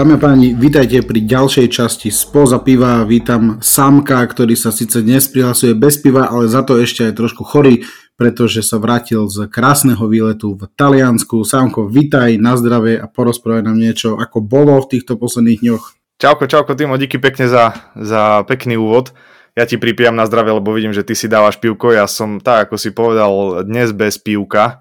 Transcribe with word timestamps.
Dámy 0.00 0.16
a 0.16 0.24
páni, 0.32 0.56
vítajte 0.56 1.04
pri 1.04 1.20
ďalšej 1.28 1.76
časti 1.76 2.08
Spoza 2.08 2.56
piva. 2.56 3.04
Vítam 3.04 3.60
Samka, 3.60 4.24
ktorý 4.24 4.56
sa 4.56 4.72
síce 4.72 5.04
dnes 5.04 5.28
prihlasuje 5.28 5.76
bez 5.76 6.00
piva, 6.00 6.24
ale 6.24 6.48
za 6.48 6.64
to 6.64 6.80
ešte 6.80 7.04
aj 7.04 7.20
trošku 7.20 7.44
chorý, 7.44 7.84
pretože 8.16 8.64
sa 8.64 8.80
vrátil 8.80 9.28
z 9.28 9.44
krásneho 9.52 10.00
výletu 10.08 10.56
v 10.56 10.72
Taliansku. 10.72 11.44
Samko, 11.44 11.84
vítaj, 11.84 12.40
na 12.40 12.56
zdravie 12.56 12.96
a 12.96 13.12
porozprávaj 13.12 13.68
nám 13.68 13.76
niečo, 13.76 14.16
ako 14.16 14.40
bolo 14.40 14.80
v 14.80 14.96
týchto 14.96 15.20
posledných 15.20 15.68
dňoch. 15.68 15.84
Čauko, 16.16 16.48
čauko, 16.48 16.72
Timo, 16.72 16.96
díky 16.96 17.20
pekne 17.20 17.44
za, 17.52 17.92
za 17.92 18.40
pekný 18.48 18.80
úvod. 18.80 19.12
Ja 19.52 19.68
ti 19.68 19.76
pripijam 19.76 20.16
na 20.16 20.24
zdravie, 20.24 20.56
lebo 20.56 20.72
vidím, 20.72 20.96
že 20.96 21.04
ty 21.04 21.12
si 21.12 21.28
dávaš 21.28 21.60
pivko. 21.60 21.92
Ja 21.92 22.08
som, 22.08 22.40
tak 22.40 22.72
ako 22.72 22.80
si 22.80 22.88
povedal, 22.96 23.68
dnes 23.68 23.92
bez 23.92 24.16
pivka 24.16 24.80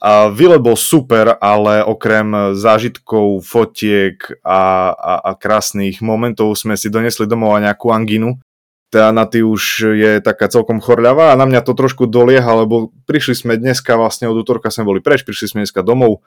a 0.00 0.32
výlet 0.32 0.64
bol 0.64 0.80
super, 0.80 1.36
ale 1.36 1.84
okrem 1.84 2.56
zážitkov, 2.56 3.44
fotiek 3.44 4.16
a, 4.40 4.90
a, 4.96 5.12
a 5.28 5.30
krásnych 5.36 6.00
momentov 6.00 6.56
sme 6.56 6.72
si 6.80 6.88
donesli 6.88 7.28
domov 7.28 7.60
nejakú 7.60 7.92
anginu. 7.92 8.40
Tá 8.88 9.12
na 9.14 9.28
ty 9.28 9.44
už 9.44 9.94
je 9.94 10.12
taká 10.18 10.50
celkom 10.50 10.80
chorľavá 10.82 11.30
a 11.30 11.38
na 11.38 11.46
mňa 11.46 11.62
to 11.62 11.76
trošku 11.76 12.08
dolieha, 12.08 12.48
lebo 12.64 12.90
prišli 13.06 13.38
sme 13.38 13.54
dneska, 13.60 13.94
vlastne 13.94 14.26
od 14.26 14.40
útorka 14.40 14.72
sme 14.72 14.88
boli 14.88 14.98
preč, 15.04 15.22
prišli 15.22 15.46
sme 15.46 15.58
dneska 15.62 15.84
domov 15.84 16.26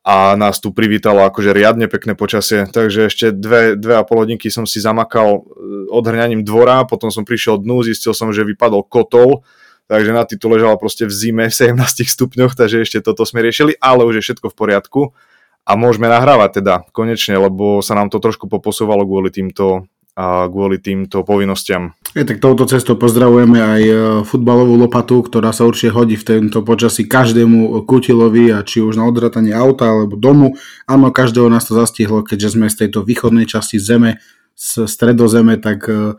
a 0.00 0.32
nás 0.32 0.56
tu 0.64 0.72
privítalo 0.72 1.28
akože 1.28 1.52
riadne 1.52 1.84
pekné 1.84 2.16
počasie, 2.16 2.64
takže 2.64 3.12
ešte 3.12 3.36
dve, 3.36 3.76
dve 3.76 4.00
a 4.00 4.06
pol 4.06 4.24
hodinky 4.24 4.48
som 4.48 4.64
si 4.64 4.80
zamakal 4.80 5.44
eh, 5.44 5.92
odhrňaním 5.92 6.40
dvora, 6.40 6.88
potom 6.88 7.12
som 7.12 7.28
prišiel 7.28 7.60
dnu, 7.60 7.84
zistil 7.84 8.16
som, 8.16 8.32
že 8.32 8.48
vypadol 8.48 8.86
kotol, 8.88 9.44
takže 9.90 10.14
na 10.14 10.22
titul 10.22 10.54
ležala 10.54 10.78
proste 10.78 11.02
v 11.02 11.10
zime 11.10 11.50
v 11.50 11.54
17 11.74 11.74
stupňoch, 12.06 12.54
takže 12.54 12.86
ešte 12.86 13.02
toto 13.02 13.26
sme 13.26 13.42
riešili, 13.42 13.74
ale 13.82 14.06
už 14.06 14.22
je 14.22 14.24
všetko 14.30 14.54
v 14.54 14.56
poriadku 14.56 15.00
a 15.66 15.74
môžeme 15.74 16.06
nahrávať 16.06 16.62
teda 16.62 16.74
konečne, 16.94 17.34
lebo 17.34 17.82
sa 17.82 17.98
nám 17.98 18.06
to 18.06 18.22
trošku 18.22 18.46
poposúvalo 18.46 19.02
kvôli 19.02 19.34
týmto, 19.34 19.90
a 20.20 20.50
kvôli 20.50 20.82
týmto 20.82 21.22
povinnostiam. 21.22 21.94
Je, 22.12 22.26
tak 22.26 22.42
touto 22.42 22.66
cestou 22.66 22.98
pozdravujeme 22.98 23.58
aj 23.62 23.82
e, 23.82 23.94
futbalovú 24.26 24.74
lopatu, 24.74 25.22
ktorá 25.22 25.54
sa 25.54 25.64
určite 25.64 25.94
hodí 25.94 26.18
v 26.18 26.26
tento 26.26 26.66
počasí 26.66 27.06
každému 27.06 27.86
kutilovi 27.86 28.50
a 28.50 28.66
či 28.66 28.82
už 28.82 28.98
na 28.98 29.06
odratanie 29.06 29.54
auta 29.54 29.88
alebo 29.88 30.18
domu. 30.18 30.58
Áno, 30.90 31.14
každého 31.14 31.46
nás 31.46 31.64
to 31.64 31.78
zastihlo, 31.78 32.26
keďže 32.26 32.58
sme 32.58 32.66
z 32.66 32.84
tejto 32.84 33.06
východnej 33.06 33.46
časti 33.46 33.78
zeme, 33.78 34.18
z 34.58 34.90
stredozeme, 34.90 35.56
tak 35.56 35.86
e, 35.86 36.18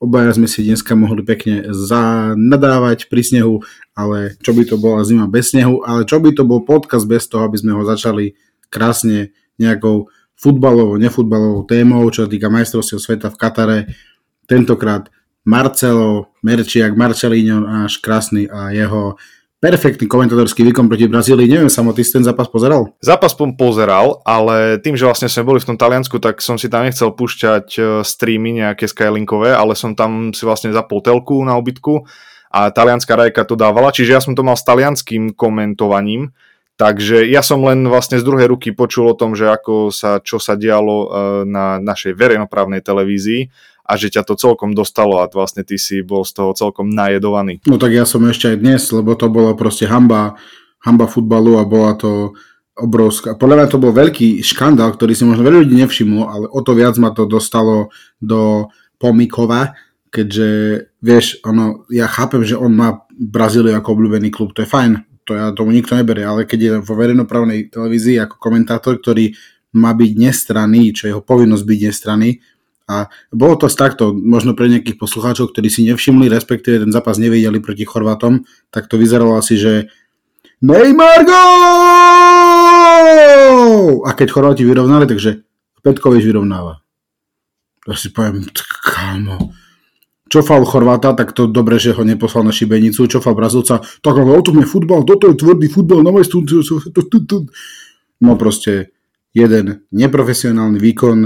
Obaja 0.00 0.32
sme 0.32 0.48
si 0.48 0.64
dneska 0.64 0.96
mohli 0.96 1.20
pekne 1.20 1.68
zanadávať 1.76 3.12
pri 3.12 3.20
snehu, 3.20 3.60
ale 3.92 4.32
čo 4.40 4.56
by 4.56 4.64
to 4.64 4.80
bola 4.80 5.04
zima 5.04 5.28
bez 5.28 5.52
snehu, 5.52 5.84
ale 5.84 6.08
čo 6.08 6.16
by 6.16 6.32
to 6.32 6.48
bol 6.48 6.64
podcast 6.64 7.04
bez 7.04 7.28
toho, 7.28 7.44
aby 7.44 7.60
sme 7.60 7.76
ho 7.76 7.84
začali 7.84 8.32
krásne 8.72 9.36
nejakou 9.60 10.08
futbalovou, 10.40 10.96
nefutbalovou 10.96 11.68
témou, 11.68 12.08
čo 12.08 12.24
sa 12.24 12.32
týka 12.32 12.48
majstrovstiev 12.48 12.96
sveta 12.96 13.28
v 13.28 13.36
Katare. 13.36 13.78
Tentokrát 14.48 15.12
Marcelo, 15.44 16.32
Merčiak, 16.40 16.96
Marcelino, 16.96 17.60
náš 17.60 18.00
krásny 18.00 18.48
a 18.48 18.72
jeho 18.72 19.20
perfektný 19.60 20.08
komentátorský 20.08 20.64
výkon 20.64 20.88
proti 20.88 21.04
Brazílii. 21.04 21.44
Neviem, 21.44 21.68
samo, 21.68 21.92
ty 21.92 22.00
ten 22.00 22.24
zápas 22.24 22.48
pozeral? 22.48 22.96
Zápas 23.04 23.36
som 23.36 23.52
pozeral, 23.52 24.24
ale 24.24 24.80
tým, 24.80 24.96
že 24.96 25.04
vlastne 25.04 25.28
sme 25.28 25.44
boli 25.44 25.60
v 25.60 25.68
tom 25.68 25.76
Taliansku, 25.76 26.16
tak 26.16 26.40
som 26.40 26.56
si 26.56 26.72
tam 26.72 26.88
nechcel 26.88 27.12
púšťať 27.12 27.66
e, 27.76 27.80
streamy 28.00 28.56
nejaké 28.56 28.88
Skylinkové, 28.88 29.52
ale 29.52 29.76
som 29.76 29.92
tam 29.92 30.32
si 30.32 30.48
vlastne 30.48 30.72
zapol 30.72 31.04
telku 31.04 31.44
na 31.44 31.60
obytku 31.60 32.08
a 32.50 32.72
talianská 32.72 33.14
rajka 33.14 33.46
to 33.46 33.54
dávala, 33.54 33.94
čiže 33.94 34.16
ja 34.16 34.18
som 34.24 34.32
to 34.34 34.42
mal 34.42 34.56
s 34.56 34.66
talianským 34.66 35.36
komentovaním, 35.36 36.32
Takže 36.80 37.28
ja 37.28 37.44
som 37.44 37.60
len 37.60 37.84
vlastne 37.84 38.16
z 38.16 38.24
druhej 38.24 38.48
ruky 38.56 38.72
počul 38.72 39.12
o 39.12 39.18
tom, 39.18 39.36
že 39.36 39.52
ako 39.52 39.92
sa, 39.92 40.16
čo 40.16 40.40
sa 40.40 40.56
dialo 40.56 40.96
e, 40.96 41.08
na 41.44 41.76
našej 41.76 42.16
verejnoprávnej 42.16 42.80
televízii 42.80 43.52
a 43.90 43.98
že 43.98 44.14
ťa 44.14 44.22
to 44.22 44.38
celkom 44.38 44.70
dostalo 44.70 45.18
a 45.18 45.26
vlastne 45.26 45.66
ty 45.66 45.74
si 45.74 45.98
bol 46.06 46.22
z 46.22 46.38
toho 46.38 46.54
celkom 46.54 46.86
najedovaný. 46.94 47.58
No 47.66 47.74
tak 47.74 47.90
ja 47.90 48.06
som 48.06 48.22
ešte 48.30 48.54
aj 48.54 48.56
dnes, 48.62 48.86
lebo 48.94 49.18
to 49.18 49.26
bolo 49.26 49.58
proste 49.58 49.90
hamba, 49.90 50.38
hamba 50.86 51.10
futbalu 51.10 51.58
a 51.58 51.66
bola 51.66 51.98
to 51.98 52.38
obrovská. 52.78 53.34
Podľa 53.34 53.56
mňa 53.58 53.68
to 53.68 53.82
bol 53.82 53.90
veľký 53.90 54.46
škandál, 54.46 54.94
ktorý 54.94 55.12
si 55.18 55.26
možno 55.26 55.42
veľa 55.42 55.66
ľudí 55.66 55.74
nevšimlo, 55.74 56.22
ale 56.30 56.46
o 56.46 56.60
to 56.62 56.78
viac 56.78 56.94
ma 57.02 57.10
to 57.10 57.26
dostalo 57.26 57.90
do 58.22 58.70
Pomikova, 58.96 59.74
keďže, 60.12 60.48
vieš, 61.02 61.42
ono, 61.42 61.88
ja 61.90 62.06
chápem, 62.06 62.46
že 62.46 62.54
on 62.54 62.70
má 62.70 63.04
Brazíliu 63.10 63.74
ako 63.74 63.98
obľúbený 63.98 64.30
klub, 64.30 64.54
to 64.54 64.62
je 64.62 64.70
fajn, 64.70 65.02
to 65.26 65.34
ja 65.34 65.52
tomu 65.54 65.74
nikto 65.74 65.94
neberie, 65.94 66.26
ale 66.26 66.46
keď 66.48 66.58
je 66.58 66.72
vo 66.82 66.94
verejnoprávnej 66.96 67.70
televízii 67.70 68.18
ako 68.22 68.36
komentátor, 68.38 68.98
ktorý 68.98 69.34
má 69.76 69.94
byť 69.94 70.12
nestranný, 70.18 70.90
čo 70.90 71.06
je 71.06 71.10
jeho 71.14 71.22
povinnosť 71.22 71.64
byť 71.64 71.80
nestranný, 71.86 72.30
a 72.90 73.06
bolo 73.30 73.54
to 73.54 73.70
takto, 73.70 74.10
možno 74.10 74.58
pre 74.58 74.66
nejakých 74.66 74.98
poslucháčov, 74.98 75.54
ktorí 75.54 75.70
si 75.70 75.86
nevšimli, 75.86 76.26
respektíve 76.26 76.82
ten 76.82 76.90
zápas 76.90 77.22
nevideli 77.22 77.62
proti 77.62 77.86
Chorvátom, 77.86 78.42
tak 78.74 78.90
to 78.90 78.98
vyzeralo 78.98 79.38
asi, 79.38 79.54
že 79.54 79.86
Neymar 80.58 81.22
go! 81.22 81.42
A 84.02 84.10
keď 84.18 84.28
Chorváti 84.34 84.66
vyrovnali, 84.66 85.06
takže 85.06 85.46
Petkovič 85.86 86.26
vyrovnáva. 86.26 86.82
Ja 87.86 87.94
si 87.94 88.10
poviem, 88.10 88.44
kámo, 88.84 89.54
čo 90.30 90.42
fal 90.42 90.66
Chorváta, 90.66 91.14
tak 91.14 91.32
to 91.32 91.46
dobre, 91.46 91.78
že 91.78 91.94
ho 91.94 92.02
neposlal 92.02 92.42
na 92.44 92.52
šibenicu, 92.52 93.06
čo 93.06 93.22
fal 93.22 93.38
Brazilca, 93.38 93.80
tak 93.82 94.14
ale 94.14 94.34
o 94.34 94.42
tom 94.42 94.60
je 94.60 94.66
futbal, 94.66 95.06
toto 95.06 95.30
je 95.30 95.38
tvrdý 95.38 95.70
futbal, 95.70 96.02
no 96.02 96.12
No 98.20 98.36
proste 98.36 98.92
jeden 99.32 99.66
neprofesionálny 99.88 100.76
výkon 100.76 101.18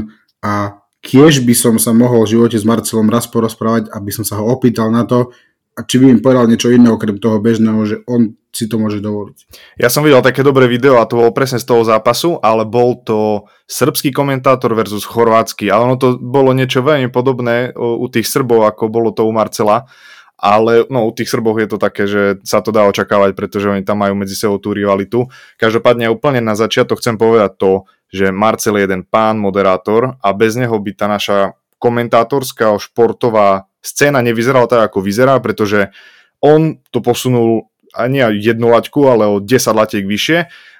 a 0.46 0.83
Kiež 1.04 1.44
by 1.44 1.52
som 1.52 1.76
sa 1.76 1.92
mohol 1.92 2.24
v 2.24 2.32
živote 2.40 2.56
s 2.56 2.64
Marcelom 2.64 3.12
raz 3.12 3.28
porozprávať, 3.28 3.92
aby 3.92 4.08
som 4.08 4.24
sa 4.24 4.40
ho 4.40 4.48
opýtal 4.48 4.88
na 4.88 5.04
to, 5.04 5.36
a 5.74 5.82
či 5.82 5.98
by 5.98 6.06
im 6.06 6.22
povedal 6.22 6.46
niečo 6.46 6.70
iné 6.70 6.86
okrem 6.86 7.18
toho 7.18 7.42
bežného, 7.42 7.82
že 7.82 7.96
on 8.06 8.38
si 8.54 8.70
to 8.70 8.78
môže 8.78 9.02
dovoliť. 9.02 9.36
Ja 9.74 9.90
som 9.90 10.06
videl 10.06 10.22
také 10.22 10.46
dobré 10.46 10.70
video 10.70 11.02
a 11.02 11.08
to 11.10 11.18
bolo 11.18 11.34
presne 11.34 11.58
z 11.58 11.66
toho 11.66 11.82
zápasu, 11.82 12.38
ale 12.38 12.62
bol 12.62 13.02
to 13.02 13.50
srbský 13.66 14.14
komentátor 14.14 14.70
versus 14.78 15.02
chorvátsky 15.02 15.74
a 15.74 15.82
ono 15.82 15.98
to 15.98 16.14
bolo 16.22 16.54
niečo 16.54 16.86
veľmi 16.86 17.10
podobné 17.10 17.74
u 17.74 18.06
tých 18.06 18.30
Srbov, 18.30 18.70
ako 18.70 18.86
bolo 18.86 19.10
to 19.10 19.26
u 19.26 19.34
Marcela, 19.34 19.90
ale 20.38 20.86
no, 20.86 21.10
u 21.10 21.12
tých 21.14 21.26
Srbov 21.26 21.58
je 21.58 21.68
to 21.74 21.78
také, 21.82 22.06
že 22.06 22.38
sa 22.46 22.62
to 22.62 22.70
dá 22.70 22.86
očakávať, 22.86 23.34
pretože 23.34 23.66
oni 23.66 23.82
tam 23.82 23.98
majú 23.98 24.14
medzi 24.14 24.38
sebou 24.38 24.62
tú 24.62 24.70
rivalitu. 24.70 25.26
Každopádne 25.58 26.06
úplne 26.14 26.38
na 26.38 26.54
začiatok 26.54 27.02
chcem 27.02 27.18
povedať 27.18 27.58
to, 27.58 27.90
že 28.14 28.30
Marcel 28.30 28.78
je 28.78 28.86
jeden 28.86 29.02
pán 29.02 29.42
moderátor 29.42 30.14
a 30.22 30.30
bez 30.30 30.54
neho 30.54 30.78
by 30.78 30.90
tá 30.94 31.10
naša 31.10 31.58
komentátorská 31.82 32.78
športová 32.78 33.66
scéna 33.82 34.22
nevyzerala 34.22 34.70
tak, 34.70 34.86
ako 34.86 35.02
vyzerá, 35.02 35.42
pretože 35.42 35.90
on 36.38 36.78
to 36.94 37.02
posunul 37.02 37.68
ani 37.90 38.22
jednu 38.38 38.70
laťku, 38.70 39.02
ale 39.10 39.26
o 39.26 39.42
10 39.42 39.74
latiek 39.74 40.06
vyššie. 40.06 40.38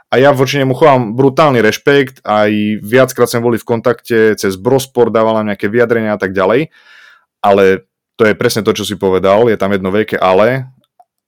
A 0.08 0.14
ja 0.22 0.30
voči 0.30 0.62
nemu 0.62 0.78
chovám 0.78 1.18
brutálny 1.18 1.58
rešpekt, 1.58 2.22
aj 2.22 2.80
viackrát 2.86 3.26
sme 3.26 3.50
boli 3.50 3.58
v 3.58 3.66
kontakte 3.66 4.38
cez 4.38 4.54
Brosport, 4.54 5.10
dával 5.10 5.42
nám 5.42 5.52
nejaké 5.52 5.66
vyjadrenia 5.66 6.14
a 6.14 6.20
tak 6.20 6.30
ďalej, 6.30 6.70
ale 7.42 7.90
to 8.14 8.30
je 8.30 8.38
presne 8.38 8.62
to, 8.62 8.70
čo 8.70 8.86
si 8.86 8.94
povedal, 8.94 9.50
je 9.50 9.58
tam 9.58 9.74
jedno 9.74 9.90
veľké 9.90 10.22
ale, 10.22 10.70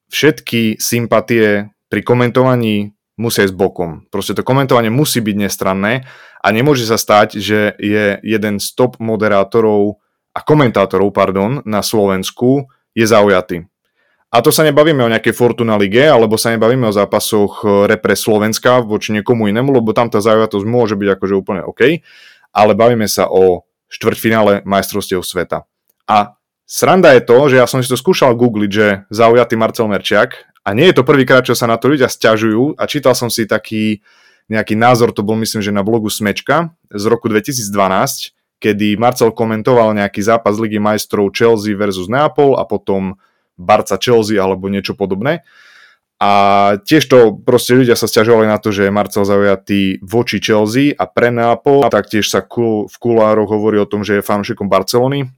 všetky 0.07 0.79
sympatie 0.79 1.75
pri 1.91 2.01
komentovaní 2.07 2.96
musia 3.17 3.49
ísť 3.49 3.57
bokom. 3.57 4.05
Proste 4.13 4.37
to 4.37 4.45
komentovanie 4.45 4.93
musí 4.93 5.25
byť 5.25 5.37
nestranné 5.37 6.05
a 6.45 6.49
nemôže 6.53 6.85
sa 6.85 7.01
stať, 7.01 7.41
že 7.41 7.75
je 7.81 8.21
jeden 8.21 8.61
z 8.61 8.67
top 8.77 9.01
moderátorov 9.01 9.99
a 10.37 10.45
komentátorov, 10.45 11.17
pardon, 11.17 11.65
na 11.65 11.81
Slovensku 11.81 12.69
je 12.93 13.09
zaujatý. 13.09 13.65
A 14.37 14.45
to 14.45 14.53
sa 14.53 14.67
nebavíme 14.69 15.01
o 15.01 15.09
nejakej 15.09 15.33
Fortuna 15.33 15.81
lige, 15.81 16.05
alebo 16.05 16.37
sa 16.37 16.53
nebavíme 16.53 16.85
o 16.85 16.93
zápasoch 16.93 17.65
eh, 17.65 17.69
repre 17.89 18.13
Slovenska 18.13 18.85
voči 18.85 19.17
niekomu 19.17 19.49
inému, 19.49 19.73
lebo 19.73 19.97
tam 19.97 20.13
tá 20.13 20.21
zaujatosť 20.21 20.67
môže 20.69 20.95
byť 20.99 21.09
akože 21.17 21.35
úplne 21.35 21.63
OK, 21.65 22.05
ale 22.53 22.73
bavíme 22.77 23.09
sa 23.09 23.33
o 23.33 23.65
štvrťfinále 23.89 24.67
majstrovstiev 24.69 25.25
sveta. 25.25 25.65
A 26.11 26.37
sranda 26.67 27.15
je 27.15 27.23
to, 27.23 27.39
že 27.49 27.57
ja 27.63 27.67
som 27.71 27.81
si 27.81 27.89
to 27.89 27.97
skúšal 27.97 28.35
googliť, 28.35 28.71
že 28.71 28.87
zaujatý 29.09 29.55
Marcel 29.55 29.87
Merčiak 29.89 30.56
a 30.67 30.75
nie 30.75 30.91
je 30.91 30.99
to 30.99 31.07
prvýkrát, 31.07 31.47
čo 31.47 31.55
sa 31.55 31.71
na 31.71 31.79
to 31.79 31.95
ľudia 31.95 32.11
stiažujú 32.11 32.75
a 32.75 32.91
čítal 32.91 33.15
som 33.15 33.31
si 33.31 33.47
taký 33.47 34.03
nejaký 34.51 34.75
názor, 34.75 35.15
to 35.15 35.23
bol 35.23 35.39
myslím, 35.39 35.63
že 35.63 35.75
na 35.75 35.87
blogu 35.87 36.11
Smečka 36.11 36.75
z 36.91 37.05
roku 37.07 37.31
2012, 37.31 37.71
kedy 38.59 38.99
Marcel 38.99 39.31
komentoval 39.31 39.95
nejaký 39.95 40.23
zápas 40.23 40.59
Ligy 40.59 40.83
majstrov 40.83 41.31
Chelsea 41.31 41.75
versus 41.79 42.11
Neapol 42.11 42.59
a 42.59 42.67
potom 42.67 43.19
Barca 43.55 43.95
Chelsea 43.99 44.39
alebo 44.39 44.67
niečo 44.67 44.99
podobné. 44.99 45.47
A 46.17 46.31
tiež 46.81 47.05
to 47.13 47.19
proste 47.37 47.77
ľudia 47.77 47.93
sa 47.93 48.09
stiažovali 48.09 48.49
na 48.49 48.57
to, 48.57 48.73
že 48.73 48.89
je 48.89 48.95
Marcel 48.95 49.29
zaujatý 49.29 50.01
voči 50.01 50.41
Chelsea 50.41 50.97
a 50.97 51.05
pre 51.05 51.29
Neapol, 51.29 51.85
a 51.85 51.93
taktiež 51.93 52.27
sa 52.33 52.41
v 52.43 52.97
kulároch 52.97 53.53
hovorí 53.53 53.77
o 53.77 53.87
tom, 53.87 54.01
že 54.01 54.19
je 54.19 54.25
fanúšikom 54.25 54.67
Barcelony, 54.67 55.29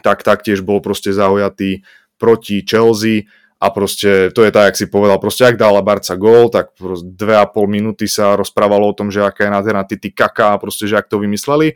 tak 0.00 0.24
taktiež 0.24 0.64
bol 0.64 0.80
proste 0.80 1.12
zaujatý 1.12 1.84
proti 2.16 2.64
Chelsea 2.64 3.28
a 3.64 3.72
proste 3.72 4.28
to 4.36 4.44
je 4.44 4.52
tak, 4.52 4.64
jak 4.68 4.76
si 4.76 4.86
povedal, 4.92 5.16
proste 5.16 5.48
ak 5.48 5.56
dala 5.56 5.80
Barca 5.80 6.12
gól, 6.20 6.52
tak 6.52 6.76
dve 7.00 7.40
a 7.40 7.48
pol 7.48 7.64
minúty 7.64 8.04
sa 8.04 8.36
rozprávalo 8.36 8.92
o 8.92 8.96
tom, 8.96 9.08
že 9.08 9.24
aká 9.24 9.48
je 9.48 9.54
nádherná 9.56 9.88
Titi 9.88 10.12
Kaka 10.12 10.52
a 10.52 10.60
proste, 10.60 10.84
že 10.84 11.00
ak 11.00 11.08
to 11.08 11.16
vymysleli 11.16 11.72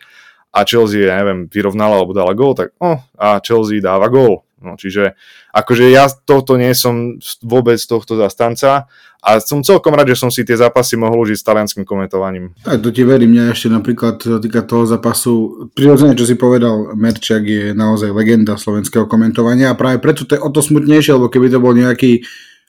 a 0.53 0.69
Chelsea, 0.69 1.09
ja 1.09 1.17
neviem, 1.25 1.49
vyrovnala 1.49 1.97
alebo 1.97 2.13
dala 2.13 2.37
gól, 2.37 2.53
tak 2.53 2.77
oh, 2.77 3.01
a 3.17 3.41
Chelsea 3.41 3.81
dáva 3.81 4.13
gól. 4.13 4.45
No, 4.59 4.75
čiže 4.75 5.15
akože 5.55 5.87
ja 5.91 6.11
tohto 6.11 6.59
nie 6.59 6.75
som 6.75 7.23
vôbec 7.47 7.79
tohto 7.79 8.19
zastanca 8.19 8.91
a 9.19 9.39
som 9.39 9.63
celkom 9.63 9.95
rád, 9.95 10.15
že 10.15 10.19
som 10.19 10.31
si 10.31 10.43
tie 10.43 10.59
zápasy 10.59 10.99
mohol 10.99 11.27
užiť 11.27 11.39
s 11.39 11.47
talianským 11.47 11.85
komentovaním. 11.87 12.55
Tak 12.63 12.83
to 12.83 12.91
ti 12.91 13.07
verím, 13.07 13.35
mňa 13.35 13.55
ešte 13.55 13.71
napríklad 13.71 14.19
týka 14.19 14.67
toho 14.67 14.87
zápasu, 14.87 15.67
prirodzene, 15.75 16.19
čo 16.19 16.27
si 16.27 16.35
povedal, 16.35 16.95
Merčak 16.99 17.47
je 17.47 17.71
naozaj 17.75 18.11
legenda 18.11 18.59
slovenského 18.59 19.07
komentovania 19.07 19.75
a 19.75 19.79
práve 19.79 20.03
preto 20.03 20.27
to 20.27 20.35
je 20.35 20.43
o 20.43 20.51
to 20.51 20.63
smutnejšie, 20.63 21.15
lebo 21.19 21.31
keby 21.31 21.51
to 21.51 21.59
bol 21.63 21.75
nejaký 21.75 22.23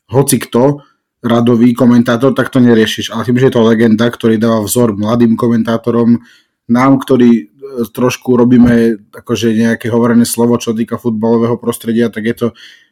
hoci 0.10 0.42
kto, 0.42 0.82
radový 1.20 1.76
komentátor, 1.76 2.32
tak 2.32 2.48
to 2.48 2.64
neriešiš. 2.64 3.12
Ale 3.12 3.28
tým, 3.28 3.38
že 3.38 3.52
je 3.52 3.56
to 3.60 3.68
legenda, 3.68 4.08
ktorý 4.08 4.40
dáva 4.40 4.64
vzor 4.64 4.96
mladým 4.96 5.36
komentátorom, 5.36 6.24
nám, 6.70 7.02
ktorí 7.02 7.49
trošku 7.94 8.36
robíme 8.36 9.00
akože 9.12 9.54
nejaké 9.54 9.88
hovorené 9.89 10.25
slovo, 10.25 10.57
čo 10.57 10.75
týka 10.75 10.98
futbalového 10.98 11.57
prostredia, 11.57 12.12
tak 12.13 12.24
je 12.25 12.36
to, 12.36 12.48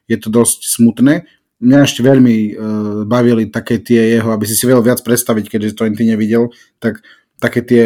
je 0.07 0.17
to 0.17 0.27
dosť 0.29 0.59
smutné. 0.65 1.27
Mňa 1.57 1.79
ešte 1.89 2.05
veľmi 2.05 2.35
uh, 2.37 2.49
bavili 3.09 3.49
také 3.49 3.81
tie 3.81 4.17
jeho, 4.19 4.29
aby 4.29 4.45
si 4.45 4.53
si 4.53 4.69
vedel 4.69 4.85
viac 4.85 5.01
predstaviť, 5.01 5.45
keďže 5.49 5.73
to 5.73 5.89
ty 5.89 6.03
nevidel, 6.05 6.53
tak 6.77 7.01
také 7.41 7.65
tie 7.65 7.83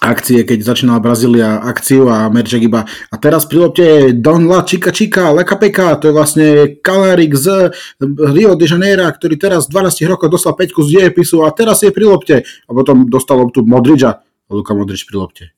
akcie, 0.00 0.44
keď 0.44 0.58
začínala 0.62 1.00
Brazília 1.00 1.58
akciu 1.58 2.08
a 2.12 2.28
Merček 2.28 2.68
iba 2.68 2.84
a 2.84 3.14
teraz 3.16 3.48
pri 3.48 3.58
lopte 3.64 3.82
je 3.82 4.12
Don 4.12 4.44
La 4.44 4.62
Chica 4.62 5.32
Leka 5.32 5.56
Peka, 5.56 5.96
to 5.96 6.12
je 6.12 6.14
vlastne 6.14 6.46
Kalarik 6.84 7.32
z 7.34 7.72
Rio 8.04 8.54
de 8.54 8.66
Janeiro, 8.68 9.08
ktorý 9.08 9.34
teraz 9.40 9.66
12 9.66 10.04
rokov 10.06 10.28
dostal 10.28 10.52
5 10.52 10.76
z 10.76 10.88
dejepisu 11.00 11.42
a 11.42 11.50
teraz 11.50 11.80
je 11.80 11.90
pri 11.90 12.04
lopte 12.04 12.36
a 12.44 12.70
potom 12.70 13.08
dostal 13.08 13.40
loptu 13.40 13.64
Modriča 13.64 14.20
a 14.20 14.50
Luka 14.52 14.76
Modrič 14.76 15.08
pri. 15.08 15.55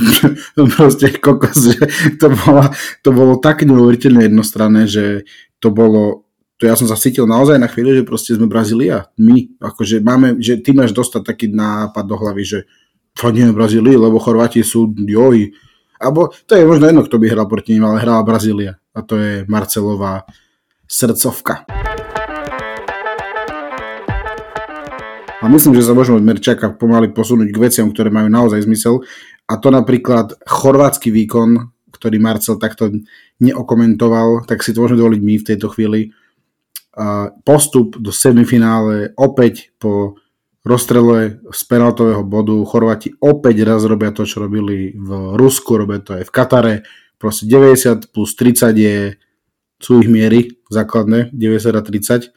proste 0.76 1.12
kokos, 1.20 1.76
že 1.76 1.78
to, 2.16 2.32
bolo, 2.32 2.64
to 3.04 3.10
bolo 3.12 3.34
tak 3.36 3.64
neuveriteľne 3.64 4.24
jednostranné, 4.24 4.88
že 4.88 5.28
to 5.60 5.68
bolo, 5.68 6.24
to 6.56 6.64
ja 6.64 6.74
som 6.74 6.88
sa 6.88 6.96
cítil 6.96 7.28
naozaj 7.28 7.60
na 7.60 7.68
chvíľu, 7.68 8.00
že 8.00 8.08
proste 8.08 8.32
sme 8.34 8.48
Brazília, 8.48 9.12
my, 9.20 9.60
akože 9.60 10.00
máme, 10.00 10.40
že 10.40 10.60
ty 10.64 10.72
máš 10.72 10.96
dostať 10.96 11.22
taký 11.28 11.46
nápad 11.52 12.04
do 12.08 12.16
hlavy, 12.16 12.42
že 12.42 12.58
fandíme 13.12 13.52
Brazílii, 13.52 14.00
lebo 14.00 14.16
Chorváti 14.16 14.64
sú 14.64 14.90
joji, 14.96 15.52
alebo 16.00 16.32
to 16.48 16.56
je 16.56 16.66
možno 16.66 16.88
jedno, 16.88 17.02
kto 17.04 17.16
by 17.20 17.26
hral 17.28 17.46
proti 17.46 17.76
ním, 17.76 17.86
ale 17.86 18.02
hrala 18.02 18.26
Brazília 18.26 18.80
a 18.96 19.00
to 19.04 19.20
je 19.20 19.44
Marcelová 19.48 20.24
srdcovka. 20.88 21.64
A 25.42 25.50
myslím, 25.50 25.74
že 25.74 25.82
sa 25.82 25.90
môžeme 25.90 26.22
od 26.22 26.26
Merčaka 26.26 26.70
pomaly 26.70 27.10
posunúť 27.10 27.50
k 27.50 27.58
veciam, 27.58 27.90
ktoré 27.90 28.14
majú 28.14 28.30
naozaj 28.30 28.62
zmysel. 28.62 29.02
A 29.52 29.60
to 29.60 29.68
napríklad 29.68 30.40
chorvátsky 30.48 31.12
výkon, 31.12 31.68
ktorý 31.92 32.16
Marcel 32.16 32.56
takto 32.56 32.88
neokomentoval, 33.44 34.48
tak 34.48 34.64
si 34.64 34.72
to 34.72 34.80
môžeme 34.80 35.04
dovoliť 35.04 35.20
my 35.20 35.34
v 35.36 35.48
tejto 35.52 35.68
chvíli. 35.76 36.08
Postup 37.44 38.00
do 38.00 38.08
semifinále 38.08 39.12
opäť 39.20 39.76
po 39.76 40.16
rozstrele 40.64 41.42
z 41.52 41.60
penaltového 41.68 42.24
bodu. 42.24 42.56
Chorváti 42.64 43.12
opäť 43.20 43.66
raz 43.68 43.84
robia 43.84 44.14
to, 44.14 44.24
čo 44.24 44.40
robili 44.40 44.96
v 44.96 45.36
Rusku, 45.36 45.76
robia 45.76 46.00
to 46.00 46.16
aj 46.16 46.24
v 46.24 46.32
Katare. 46.32 46.74
Proste 47.20 47.44
90 47.44 48.08
plus 48.08 48.32
30 48.34 48.72
je, 48.72 48.96
sú 49.82 50.00
ich 50.00 50.08
miery 50.08 50.58
základné, 50.70 51.34
90 51.34 51.76
a 51.76 51.82
30. 51.82 52.32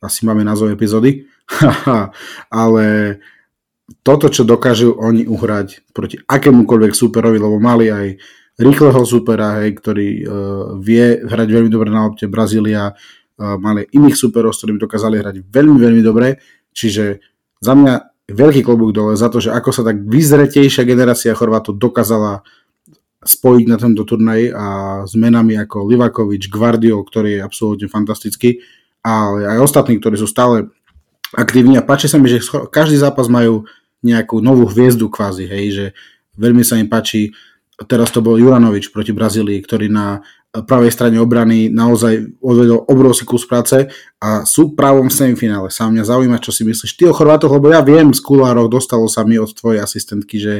Asi 0.00 0.20
máme 0.24 0.46
názov 0.46 0.72
epizódy. 0.72 1.26
ale 2.62 3.18
toto, 4.02 4.30
čo 4.30 4.46
dokážu 4.46 4.94
oni 4.94 5.26
uhrať 5.26 5.90
proti 5.90 6.16
akémukoľvek 6.22 6.92
superovi, 6.94 7.38
lebo 7.42 7.58
mali 7.58 7.90
aj 7.90 8.06
rýchleho 8.60 9.02
supera, 9.02 9.64
hej, 9.64 9.76
ktorý 9.76 10.08
uh, 10.08 10.24
vie 10.78 11.24
hrať 11.24 11.48
veľmi 11.48 11.70
dobre 11.72 11.88
na 11.88 12.06
lopte, 12.06 12.28
Brazília, 12.30 12.92
uh, 12.92 13.56
mali 13.56 13.88
iných 13.90 14.16
superov, 14.16 14.52
s 14.52 14.62
ktorými 14.62 14.78
dokázali 14.78 15.16
hrať 15.18 15.36
veľmi, 15.48 15.78
veľmi 15.80 16.02
dobre, 16.04 16.38
čiže 16.70 17.24
za 17.60 17.72
mňa 17.74 17.94
veľký 18.30 18.62
klobúk 18.62 18.94
dole 18.94 19.18
za 19.18 19.26
to, 19.26 19.42
že 19.42 19.50
ako 19.50 19.70
sa 19.74 19.82
tak 19.82 20.06
vyzretejšia 20.06 20.86
generácia 20.86 21.34
Chorvátov 21.34 21.76
dokázala 21.76 22.46
spojiť 23.20 23.66
na 23.68 23.76
tento 23.76 24.06
turnaj 24.08 24.40
a 24.54 24.66
s 25.04 25.12
menami 25.12 25.58
ako 25.60 25.84
Livakovič, 25.84 26.48
Guardio, 26.48 27.04
ktorý 27.04 27.36
je 27.36 27.44
absolútne 27.44 27.88
fantastický, 27.90 28.64
ale 29.04 29.44
aj 29.44 29.58
ostatní, 29.60 30.00
ktorí 30.00 30.16
sú 30.16 30.24
stále 30.24 30.72
aktívni. 31.36 31.76
A 31.76 31.84
páči 31.84 32.08
sa 32.08 32.16
mi, 32.16 32.32
že 32.32 32.40
každý 32.72 32.96
zápas 32.96 33.28
majú 33.28 33.68
nejakú 34.00 34.40
novú 34.40 34.68
hviezdu 34.68 35.08
kvázi, 35.12 35.44
hej, 35.48 35.66
že 35.72 35.86
veľmi 36.40 36.64
sa 36.64 36.80
im 36.80 36.88
páči, 36.88 37.32
teraz 37.88 38.12
to 38.12 38.20
bol 38.20 38.36
Juranovič 38.36 38.92
proti 38.92 39.12
Brazílii, 39.12 39.60
ktorý 39.64 39.88
na 39.88 40.24
pravej 40.50 40.90
strane 40.90 41.22
obrany 41.22 41.70
naozaj 41.70 42.42
odvedol 42.42 42.82
obrovský 42.90 43.22
kus 43.22 43.46
práce 43.46 43.86
a 44.18 44.42
sú 44.42 44.74
právom 44.74 45.06
v 45.06 45.14
semifinále. 45.14 45.70
Sám 45.70 45.94
mňa 45.94 46.04
zaujíma, 46.10 46.42
čo 46.42 46.50
si 46.50 46.66
myslíš 46.66 46.98
ty 46.98 47.06
o 47.06 47.14
Chorvátoch, 47.14 47.54
lebo 47.54 47.70
ja 47.70 47.78
viem 47.86 48.10
z 48.10 48.18
kulárov, 48.18 48.66
dostalo 48.66 49.06
sa 49.06 49.22
mi 49.22 49.38
od 49.38 49.54
tvojej 49.54 49.78
asistentky, 49.78 50.42
že 50.42 50.54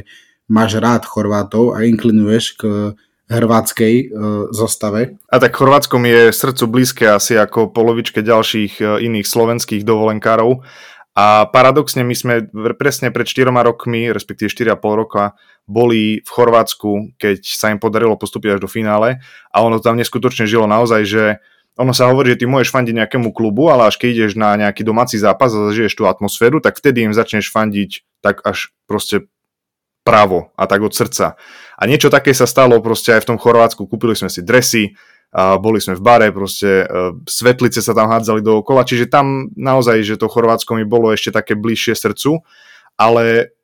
máš 0.46 0.78
rád 0.78 1.02
Chorvátov 1.10 1.74
a 1.74 1.82
inklinuješ 1.82 2.54
k 2.54 2.94
hrvátskej 3.30 3.94
e, 3.94 4.04
zostave. 4.50 5.18
A 5.30 5.38
tak 5.38 5.54
Chorvátskom 5.54 6.02
je 6.02 6.34
srdcu 6.34 6.64
blízke 6.66 7.04
asi 7.06 7.38
ako 7.38 7.70
polovičke 7.70 8.22
ďalších 8.22 8.82
e, 8.82 9.06
iných 9.06 9.26
slovenských 9.26 9.86
dovolenkárov. 9.86 10.66
A 11.18 11.50
paradoxne 11.50 12.06
my 12.06 12.14
sme 12.14 12.34
presne 12.78 13.10
pred 13.10 13.26
4 13.26 13.50
rokmi, 13.50 14.14
respektíve 14.14 14.46
4,5 14.46 14.78
roka, 14.94 15.34
boli 15.66 16.22
v 16.22 16.30
Chorvátsku, 16.30 17.18
keď 17.18 17.42
sa 17.42 17.74
im 17.74 17.82
podarilo 17.82 18.14
postúpiť 18.14 18.56
až 18.56 18.60
do 18.62 18.70
finále 18.70 19.18
a 19.50 19.56
ono 19.62 19.82
tam 19.82 19.98
neskutočne 19.98 20.46
žilo 20.46 20.70
naozaj, 20.70 21.02
že 21.02 21.24
ono 21.78 21.90
sa 21.90 22.10
hovorí, 22.10 22.34
že 22.34 22.42
ty 22.42 22.46
môžeš 22.46 22.70
fandiť 22.70 22.94
nejakému 22.94 23.30
klubu, 23.34 23.70
ale 23.72 23.88
až 23.88 23.98
keď 23.98 24.08
ideš 24.12 24.32
na 24.36 24.54
nejaký 24.54 24.84
domáci 24.86 25.16
zápas 25.16 25.50
a 25.54 25.70
zažiješ 25.70 25.98
tú 25.98 26.04
atmosféru, 26.06 26.62
tak 26.62 26.78
vtedy 26.78 27.08
im 27.08 27.14
začneš 27.14 27.48
fandiť 27.50 28.20
tak 28.20 28.44
až 28.44 28.74
proste 28.84 29.26
právo 30.04 30.50
a 30.58 30.66
tak 30.66 30.82
od 30.82 30.92
srdca. 30.92 31.40
A 31.78 31.82
niečo 31.88 32.12
také 32.12 32.34
sa 32.36 32.44
stalo 32.44 32.78
proste 32.84 33.16
aj 33.16 33.24
v 33.24 33.28
tom 33.34 33.38
Chorvátsku. 33.38 33.86
Kúpili 33.86 34.12
sme 34.12 34.28
si 34.28 34.44
dresy, 34.44 34.98
a 35.30 35.62
boli 35.62 35.78
sme 35.78 35.94
v 35.94 36.02
bare, 36.02 36.28
proste 36.34 36.82
e, 36.82 36.84
svetlice 37.22 37.78
sa 37.78 37.94
tam 37.94 38.10
hádzali 38.10 38.42
dookola, 38.42 38.82
čiže 38.82 39.06
tam 39.06 39.46
naozaj, 39.54 40.02
že 40.02 40.18
to 40.18 40.26
Chorvátsko 40.26 40.74
mi 40.74 40.82
bolo 40.82 41.14
ešte 41.14 41.30
také 41.30 41.54
bližšie 41.54 41.94
srdcu, 41.94 42.42
ale 42.98 43.54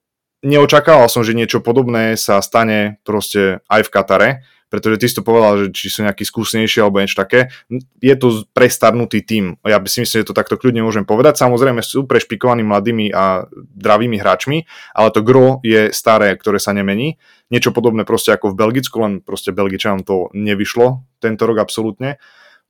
neočakával 0.46 1.10
som, 1.10 1.26
že 1.26 1.34
niečo 1.34 1.58
podobné 1.58 2.14
sa 2.14 2.38
stane 2.38 3.02
proste 3.02 3.66
aj 3.66 3.82
v 3.82 3.92
Katare 3.92 4.30
pretože 4.66 4.98
ty 4.98 5.06
si 5.06 5.14
to 5.14 5.22
povedal, 5.22 5.62
že 5.62 5.66
či 5.70 5.86
sú 5.86 6.02
nejakí 6.02 6.26
skúsenejší 6.26 6.82
alebo 6.82 6.98
niečo 6.98 7.18
také. 7.18 7.54
Je 8.02 8.14
to 8.18 8.42
prestarnutý 8.50 9.22
tým. 9.22 9.54
Ja 9.62 9.78
by 9.78 9.86
si 9.86 10.02
myslím, 10.02 10.26
že 10.26 10.28
to 10.28 10.34
takto 10.34 10.58
kľudne 10.58 10.82
môžem 10.82 11.06
povedať. 11.06 11.38
Samozrejme 11.38 11.80
sú 11.86 12.04
prešpikovaní 12.04 12.66
mladými 12.66 13.14
a 13.14 13.46
dravými 13.54 14.18
hráčmi, 14.18 14.66
ale 14.92 15.08
to 15.14 15.22
gro 15.22 15.62
je 15.62 15.94
staré, 15.94 16.34
ktoré 16.34 16.58
sa 16.58 16.74
nemení. 16.74 17.18
Niečo 17.48 17.70
podobné 17.70 18.02
proste 18.02 18.34
ako 18.34 18.52
v 18.52 18.58
Belgicku, 18.58 18.96
len 18.98 19.22
proste 19.22 19.54
Belgičanom 19.54 20.02
to 20.02 20.34
nevyšlo 20.34 21.06
tento 21.22 21.46
rok 21.46 21.62
absolútne. 21.62 22.18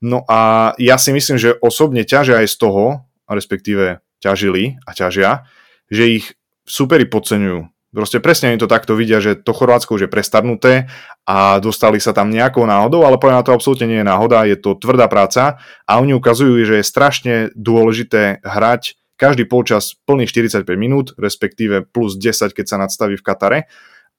No 0.05 0.29
a 0.29 0.73
ja 0.77 1.01
si 1.01 1.17
myslím, 1.17 1.41
že 1.41 1.57
osobne 1.57 2.05
ťažia 2.05 2.45
aj 2.45 2.53
z 2.53 2.57
toho, 2.61 2.85
respektíve 3.25 4.05
ťažili 4.21 4.77
a 4.85 4.93
ťažia, 4.93 5.49
že 5.89 6.21
ich 6.21 6.37
superi 6.69 7.09
podceňujú 7.09 7.76
Proste 7.95 8.19
presne 8.19 8.53
oni 8.53 8.61
to 8.61 8.69
takto 8.69 8.99
vidia, 8.99 9.23
že 9.23 9.39
to 9.39 9.55
Chorvátsko 9.55 9.97
už 9.97 10.07
je 10.07 10.11
prestarnuté 10.11 10.91
a 11.25 11.63
dostali 11.63 12.03
sa 12.03 12.11
tam 12.11 12.29
nejakou 12.29 12.67
náhodou, 12.67 13.07
ale 13.07 13.17
podľa 13.17 13.47
to 13.47 13.55
absolútne 13.55 13.87
nie 13.89 14.01
je 14.03 14.11
náhoda, 14.11 14.45
je 14.45 14.59
to 14.59 14.75
tvrdá 14.75 15.07
práca 15.07 15.63
a 15.87 15.93
oni 16.03 16.13
ukazujú, 16.13 16.61
že 16.67 16.83
je 16.83 16.85
strašne 16.85 17.35
dôležité 17.55 18.43
hrať 18.43 18.99
každý 19.17 19.49
polčas 19.49 19.97
plných 20.05 20.29
45 20.29 20.69
minút, 20.77 21.07
respektíve 21.17 21.89
plus 21.89 22.21
10, 22.21 22.53
keď 22.53 22.67
sa 22.69 22.77
nadstaví 22.77 23.17
v 23.17 23.25
Katare, 23.25 23.59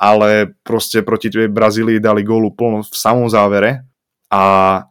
ale 0.01 0.57
proste 0.65 1.05
proti 1.05 1.29
tej 1.29 1.49
Brazílii 1.49 2.01
dali 2.01 2.25
gólu 2.25 2.53
plno 2.53 2.81
v 2.81 2.95
samom 2.97 3.29
závere 3.29 3.85
a 4.33 4.83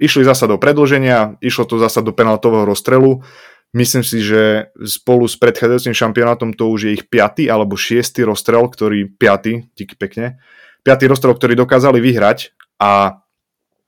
išli 0.00 0.24
zasa 0.24 0.48
do 0.48 0.56
predlženia, 0.56 1.40
išlo 1.44 1.68
to 1.68 1.76
zasa 1.76 2.00
do 2.00 2.12
penaltového 2.12 2.68
rozstrelu 2.68 3.20
Myslím 3.70 4.02
si, 4.02 4.18
že 4.18 4.74
spolu 4.82 5.30
s 5.30 5.38
predchádzajúcim 5.38 5.94
šampionátom 5.94 6.58
to 6.58 6.66
už 6.74 6.90
je 6.90 6.94
ich 6.98 7.06
piatý 7.06 7.46
alebo 7.46 7.78
šiestý 7.78 8.26
rozstrel, 8.26 8.66
ktorý, 8.66 9.06
piatý, 9.06 9.70
díky 9.78 9.94
pekne, 9.94 10.42
piatý 10.82 11.06
rozstrel, 11.06 11.38
ktorý 11.38 11.54
dokázali 11.54 12.02
vyhrať 12.02 12.50
a 12.82 13.22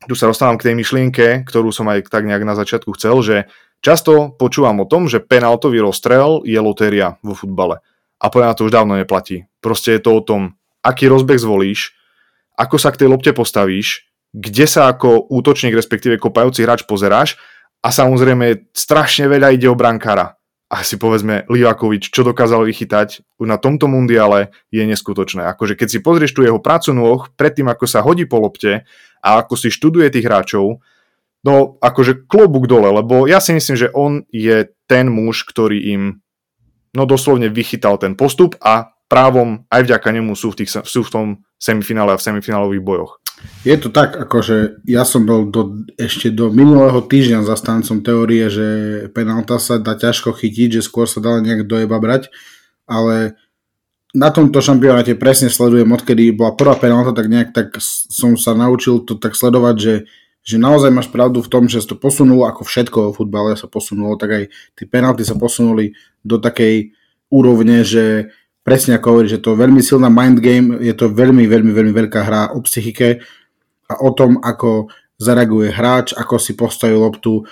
tu 0.07 0.15
sa 0.15 0.31
dostávam 0.31 0.59
k 0.59 0.71
tej 0.71 0.75
myšlienke, 0.79 1.27
ktorú 1.47 1.75
som 1.75 1.91
aj 1.91 2.07
tak 2.11 2.27
nejak 2.27 2.47
na 2.47 2.55
začiatku 2.55 2.95
chcel, 2.95 3.23
že 3.23 3.37
často 3.83 4.35
počúvam 4.35 4.83
o 4.83 4.87
tom, 4.87 5.11
že 5.11 5.23
penaltový 5.23 5.83
rozstrel 5.83 6.43
je 6.47 6.59
lotéria 6.59 7.19
vo 7.23 7.35
futbale. 7.35 7.83
A 8.23 8.31
podľa 8.31 8.55
to 8.55 8.71
už 8.71 8.75
dávno 8.75 8.95
neplatí. 8.95 9.51
Proste 9.59 9.99
je 9.99 10.03
to 10.03 10.15
o 10.15 10.23
tom, 10.23 10.55
aký 10.83 11.11
rozbeh 11.11 11.39
zvolíš, 11.39 11.95
ako 12.55 12.79
sa 12.79 12.95
k 12.95 13.03
tej 13.03 13.09
lopte 13.11 13.35
postavíš, 13.35 14.07
kde 14.31 14.67
sa 14.71 14.91
ako 14.91 15.27
útočník, 15.29 15.75
respektíve 15.75 16.23
kopajúci 16.23 16.63
hráč 16.63 16.87
pozeráš 16.87 17.39
a 17.83 17.89
samozrejme 17.91 18.71
strašne 18.71 19.27
veľa 19.27 19.59
ide 19.59 19.67
o 19.67 19.75
brankára. 19.75 20.39
A 20.73 20.81
si 20.81 20.97
povedzme, 20.97 21.45
Livakovič, 21.53 22.09
čo 22.09 22.25
dokázal 22.25 22.65
vychytať 22.65 23.37
na 23.45 23.61
tomto 23.61 23.93
mundiale, 23.93 24.57
je 24.73 24.81
neskutočné. 24.89 25.45
Akože 25.53 25.77
keď 25.77 25.89
si 25.93 25.99
pozrieš 26.01 26.33
tu 26.33 26.41
jeho 26.49 26.57
prácu 26.65 26.97
nôh, 26.97 27.29
predtým 27.37 27.69
ako 27.69 27.85
sa 27.85 28.01
hodí 28.01 28.25
po 28.25 28.41
lopte 28.41 28.89
a 29.21 29.29
ako 29.45 29.53
si 29.61 29.69
študuje 29.69 30.09
tých 30.09 30.25
hráčov, 30.25 30.81
no 31.45 31.77
akože 31.77 32.25
klobúk 32.25 32.65
dole, 32.71 32.89
lebo 32.89 33.29
ja 33.29 33.43
si 33.43 33.53
myslím, 33.53 33.77
že 33.77 33.93
on 33.93 34.25
je 34.33 34.73
ten 34.89 35.13
muž, 35.13 35.45
ktorý 35.45 35.93
im 35.93 36.25
no 36.97 37.05
doslovne 37.05 37.53
vychytal 37.53 38.01
ten 38.01 38.17
postup 38.17 38.57
a 38.65 38.97
právom 39.13 39.69
aj 39.69 39.85
vďaka 39.85 40.09
nemu 40.09 40.33
sú 40.33 40.57
v, 40.57 40.65
tých, 40.65 40.81
sú 40.89 41.05
v 41.05 41.13
tom 41.13 41.27
semifinále 41.61 42.17
a 42.17 42.21
v 42.21 42.25
semifinálových 42.25 42.81
bojoch. 42.81 43.13
Je 43.67 43.77
to 43.77 43.93
tak, 43.93 44.17
akože 44.17 44.81
ja 44.89 45.05
som 45.05 45.29
bol 45.29 45.53
do, 45.53 45.85
ešte 46.01 46.33
do 46.33 46.49
minulého 46.49 47.05
týždňa 47.05 47.45
zastáncom 47.45 48.01
teórie, 48.01 48.49
že 48.49 48.67
penálta 49.13 49.61
sa 49.61 49.77
dá 49.77 49.99
ťažko 49.99 50.33
chytiť, 50.33 50.81
že 50.81 50.87
skôr 50.87 51.05
sa 51.05 51.21
dá 51.21 51.37
nejak 51.45 51.69
do 51.69 51.77
brať, 51.85 52.33
ale 52.89 53.37
na 54.13 54.29
tomto 54.33 54.61
šampionáte 54.61 55.19
presne 55.19 55.53
sledujem, 55.53 55.89
odkedy 55.89 56.33
bola 56.33 56.57
prvá 56.57 56.79
penálta, 56.79 57.13
tak 57.13 57.29
nejak 57.29 57.51
tak 57.53 57.69
som 58.09 58.39
sa 58.39 58.57
naučil 58.57 59.03
to 59.03 59.17
tak 59.19 59.35
sledovať, 59.35 59.77
že, 59.77 59.95
že 60.45 60.57
naozaj 60.61 60.93
máš 60.93 61.09
pravdu 61.09 61.41
v 61.43 61.51
tom, 61.51 61.65
že 61.67 61.83
sa 61.83 61.93
to 61.93 61.97
posunulo, 61.99 62.47
ako 62.47 62.63
všetko 62.63 62.99
vo 63.11 63.13
futbale 63.17 63.59
sa 63.59 63.67
posunulo, 63.67 64.21
tak 64.21 64.31
aj 64.31 64.45
tie 64.79 64.87
penalty 64.87 65.27
sa 65.27 65.35
posunuli 65.35 65.97
do 66.23 66.39
takej 66.39 66.93
úrovne, 67.33 67.81
že 67.83 68.31
presne 68.63 68.99
ako 68.99 69.07
hovorí, 69.11 69.29
že 69.29 69.43
to 69.43 69.55
je 69.55 69.63
veľmi 69.63 69.83
silná 69.83 70.09
mind 70.09 70.39
game, 70.39 70.69
je 70.79 70.95
to 70.95 71.11
veľmi, 71.11 71.47
veľmi, 71.47 71.71
veľmi 71.75 71.93
veľká 71.93 72.21
hra 72.23 72.43
o 72.55 72.63
psychike 72.63 73.23
a 73.91 73.95
o 74.03 74.11
tom, 74.15 74.39
ako 74.43 74.91
zareaguje 75.19 75.71
hráč, 75.71 76.15
ako 76.15 76.39
si 76.39 76.59
postaví 76.59 76.95
loptu. 76.95 77.47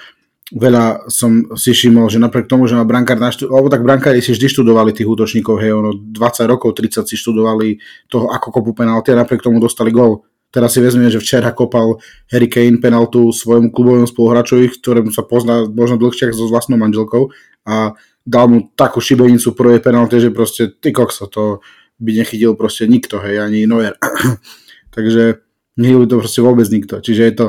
Veľa 0.50 1.07
som 1.07 1.55
si 1.55 1.71
všimol, 1.71 2.11
že 2.11 2.19
napriek 2.19 2.50
tomu, 2.50 2.67
že 2.67 2.75
má 2.75 2.83
brankár 2.83 3.23
naštudoval, 3.23 3.62
alebo 3.62 3.71
tak 3.71 3.87
brankári 3.87 4.19
si 4.19 4.35
vždy 4.35 4.50
študovali 4.50 4.90
tých 4.90 5.07
útočníkov, 5.07 5.62
hej, 5.62 5.79
ono 5.79 5.95
20 5.95 6.50
rokov, 6.50 6.75
30 6.75 7.07
si 7.07 7.14
študovali 7.14 7.79
toho, 8.11 8.26
ako 8.35 8.59
kopu 8.59 8.75
penalty 8.75 9.14
a 9.14 9.23
napriek 9.23 9.47
tomu 9.47 9.62
dostali 9.62 9.95
gol. 9.95 10.26
Teraz 10.50 10.75
si 10.75 10.83
vezmeme, 10.83 11.07
že 11.07 11.23
včera 11.23 11.55
kopal 11.55 12.02
Harry 12.35 12.50
Kane 12.50 12.83
penaltu 12.83 13.31
svojmu 13.31 13.71
klubovému 13.71 14.11
spoluhráčovi, 14.11 14.67
ktorému 14.83 15.14
sa 15.14 15.23
pozná 15.23 15.71
možno 15.71 15.95
dlhšie 16.02 16.35
so 16.35 16.50
vlastnou 16.50 16.75
manželkou 16.75 17.31
a 17.62 17.95
dal 18.27 18.47
mu 18.49 18.59
takú 18.77 19.00
šibenicu 19.00 19.57
prvej 19.57 19.81
penalty, 19.81 20.21
že 20.21 20.31
proste 20.35 20.62
ty 20.77 20.93
kokso, 20.93 21.27
to 21.27 21.65
by 22.00 22.17
nechytil 22.17 22.57
proste 22.57 22.89
nikto, 22.89 23.21
hej, 23.21 23.41
ani 23.41 23.69
Neuer. 23.69 23.97
Takže 24.95 25.45
nechytil 25.77 26.07
to 26.09 26.21
proste 26.21 26.41
vôbec 26.41 26.67
nikto. 26.69 27.00
Čiže 27.00 27.23
je 27.23 27.35
to 27.37 27.47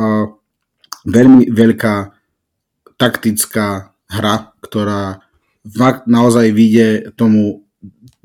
uh, 0.00 0.26
veľmi 1.08 1.48
veľká 1.52 1.94
taktická 2.96 3.92
hra, 4.08 4.56
ktorá 4.64 5.20
naozaj 6.06 6.54
vyjde 6.54 7.12
tomu 7.18 7.66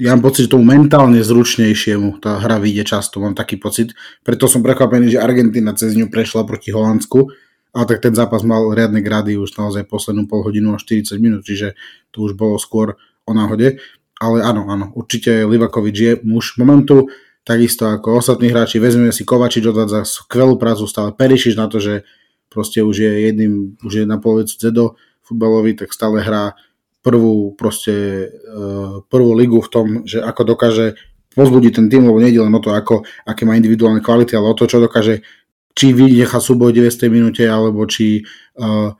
ja 0.02 0.18
mám 0.18 0.26
pocit, 0.26 0.50
že 0.50 0.58
tomu 0.58 0.66
mentálne 0.66 1.22
zručnejšiemu 1.22 2.18
tá 2.26 2.42
hra 2.42 2.58
vyjde 2.58 2.90
často, 2.90 3.22
mám 3.22 3.38
taký 3.38 3.62
pocit. 3.62 3.94
Preto 4.26 4.50
som 4.50 4.66
prekvapený, 4.66 5.14
že 5.14 5.22
Argentina 5.22 5.78
cez 5.78 5.94
ňu 5.94 6.10
prešla 6.10 6.42
proti 6.42 6.74
Holandsku, 6.74 7.30
ale 7.72 7.86
tak 7.88 8.04
ten 8.04 8.14
zápas 8.16 8.44
mal 8.44 8.68
riadne 8.76 9.00
grady 9.00 9.40
už 9.40 9.56
naozaj 9.56 9.88
poslednú 9.88 10.28
pol 10.28 10.44
hodinu 10.44 10.76
a 10.76 10.80
40 10.80 11.16
minút, 11.24 11.48
čiže 11.48 11.80
to 12.12 12.28
už 12.28 12.36
bolo 12.36 12.60
skôr 12.60 13.00
o 13.24 13.32
náhode. 13.32 13.80
Ale 14.22 14.44
áno, 14.44 14.68
áno, 14.70 14.94
určite 14.94 15.48
Livakovič 15.48 15.96
je 15.98 16.14
muž 16.22 16.60
momentu, 16.60 17.10
takisto 17.42 17.90
ako 17.90 18.22
ostatní 18.22 18.54
hráči. 18.54 18.78
Vezmeme 18.78 19.10
si 19.10 19.26
Kovačič 19.26 19.66
odvádza 19.66 20.06
skvelú 20.06 20.62
prácu, 20.62 20.86
stále 20.86 21.10
Perišiš 21.16 21.58
na 21.58 21.66
to, 21.66 21.82
že 21.82 22.06
proste 22.52 22.86
už 22.86 22.96
je 23.02 23.12
jedným, 23.32 23.80
už 23.82 24.04
je 24.04 24.06
na 24.06 24.22
polovicu 24.22 24.54
Zedo 24.60 24.86
futbalový, 25.26 25.74
tak 25.74 25.96
stále 25.96 26.22
hrá 26.22 26.54
prvú 27.02 27.58
proste 27.58 28.28
eh, 28.30 28.94
prvú 29.10 29.32
ligu 29.34 29.58
v 29.64 29.72
tom, 29.72 29.86
že 30.06 30.22
ako 30.22 30.54
dokáže 30.54 31.00
pozbudiť 31.32 31.72
ten 31.80 31.88
tým, 31.88 32.12
lebo 32.12 32.20
nejde 32.20 32.44
len 32.44 32.52
o 32.52 32.62
to, 32.62 32.76
ako, 32.76 33.08
aké 33.24 33.48
má 33.48 33.56
individuálne 33.56 34.04
kvality, 34.04 34.36
ale 34.36 34.52
o 34.52 34.58
to, 34.58 34.68
čo 34.68 34.84
dokáže 34.84 35.24
či 35.72 35.96
vynecha 35.96 36.40
súboj 36.40 36.76
900 36.76 37.08
minúte, 37.08 37.44
alebo 37.48 37.88
či 37.88 38.24
uh, 38.60 38.92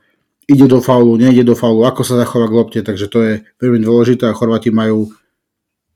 ide 0.48 0.66
do 0.68 0.80
faulu, 0.80 1.16
nejde 1.16 1.44
do 1.46 1.54
faulu, 1.56 1.84
ako 1.86 2.02
sa 2.02 2.20
zachová 2.20 2.48
k 2.48 2.56
lopte, 2.56 2.80
takže 2.82 3.06
to 3.08 3.18
je 3.22 3.32
veľmi 3.60 3.84
dôležité 3.84 4.28
a 4.28 4.36
Chorváti 4.36 4.72
majú 4.72 5.12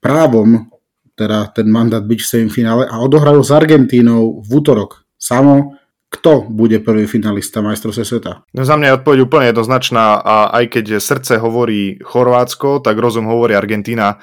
právom 0.01 0.71
teda 1.17 1.49
ten 1.57 1.67
mandát 1.73 2.05
byť 2.05 2.21
v 2.21 2.29
semifinále 2.29 2.85
a 2.85 3.01
odohrajú 3.01 3.41
s 3.41 3.49
Argentínou 3.49 4.45
v 4.45 4.51
útorok. 4.61 5.09
Samo 5.17 5.81
kto 6.07 6.47
bude 6.47 6.79
prvý 6.81 7.11
finalista 7.11 7.59
majstrovstva 7.59 8.05
sveta? 8.07 8.33
No 8.55 8.63
za 8.63 8.79
mňa 8.79 8.87
je 8.89 8.97
odpoveď 9.03 9.19
úplne 9.27 9.47
jednoznačná 9.51 10.23
a 10.23 10.37
aj 10.55 10.65
keď 10.79 10.87
srdce 11.03 11.43
hovorí 11.43 11.99
Chorvátsko, 11.99 12.79
tak 12.79 12.95
rozum 13.03 13.27
hovorí 13.27 13.59
Argentína 13.59 14.23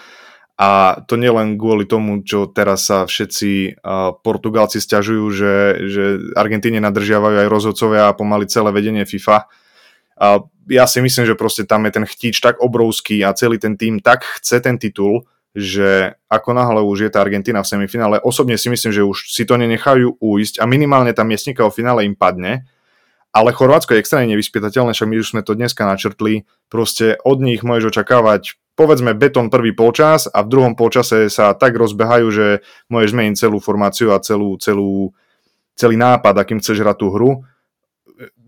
a 0.53 1.01
to 1.09 1.17
nielen 1.17 1.57
kvôli 1.57 1.89
tomu, 1.89 2.21
čo 2.21 2.45
teraz 2.45 2.85
sa 2.85 3.09
všetci 3.09 3.81
uh, 3.81 4.13
Portugálci 4.21 4.77
stiažujú, 4.77 5.25
že, 5.33 5.55
že 5.89 6.03
Argentíne 6.37 6.77
nadržiavajú 6.77 7.41
aj 7.41 7.49
rozhodcovia 7.49 8.13
a 8.13 8.17
pomaly 8.17 8.45
celé 8.45 8.69
vedenie 8.69 9.01
FIFA. 9.01 9.49
A 10.13 10.45
ja 10.69 10.85
si 10.85 11.01
myslím, 11.01 11.25
že 11.25 11.33
proste 11.33 11.65
tam 11.65 11.89
je 11.89 11.91
ten 11.97 12.05
chtíč 12.05 12.37
tak 12.37 12.61
obrovský 12.61 13.25
a 13.25 13.33
celý 13.33 13.57
ten 13.57 13.73
tým 13.73 13.97
tak 13.97 14.21
chce 14.39 14.61
ten 14.61 14.77
titul, 14.77 15.25
že 15.57 16.17
ako 16.29 16.53
náhle 16.53 16.81
už 16.85 17.09
je 17.09 17.11
tá 17.13 17.21
Argentina 17.21 17.61
v 17.61 17.69
semifinále, 17.73 18.21
osobne 18.21 18.57
si 18.57 18.69
myslím, 18.69 18.93
že 18.93 19.05
už 19.05 19.33
si 19.33 19.45
to 19.45 19.57
nenechajú 19.57 20.17
ujsť 20.17 20.61
a 20.61 20.65
minimálne 20.65 21.13
tam 21.13 21.29
miestnika 21.29 21.65
o 21.65 21.73
finále 21.73 22.05
im 22.05 22.17
padne, 22.17 22.65
ale 23.33 23.53
Chorvátsko 23.53 23.93
je 23.93 24.01
extrémne 24.01 24.33
nevyspytateľné, 24.33 24.93
však 24.93 25.09
my 25.09 25.17
už 25.17 25.29
sme 25.33 25.41
to 25.41 25.57
dneska 25.57 25.85
načrtli, 25.85 26.45
proste 26.69 27.17
od 27.21 27.41
nich 27.41 27.61
môžeš 27.61 27.93
očakávať 27.93 28.57
povedzme 28.73 29.13
betón 29.13 29.53
prvý 29.53 29.73
polčas 29.73 30.25
a 30.29 30.41
v 30.41 30.51
druhom 30.51 30.73
polčase 30.73 31.29
sa 31.29 31.53
tak 31.53 31.77
rozbehajú, 31.77 32.27
že 32.33 32.47
môžeš 32.89 33.09
zmeniť 33.13 33.35
celú 33.37 33.57
formáciu 33.61 34.13
a 34.13 34.21
celú, 34.21 34.57
celú, 34.57 35.13
celý 35.77 35.95
nápad, 35.97 36.33
akým 36.41 36.59
chceš 36.61 36.81
hrať 36.81 36.97
tú 36.97 37.07
hru. 37.13 37.31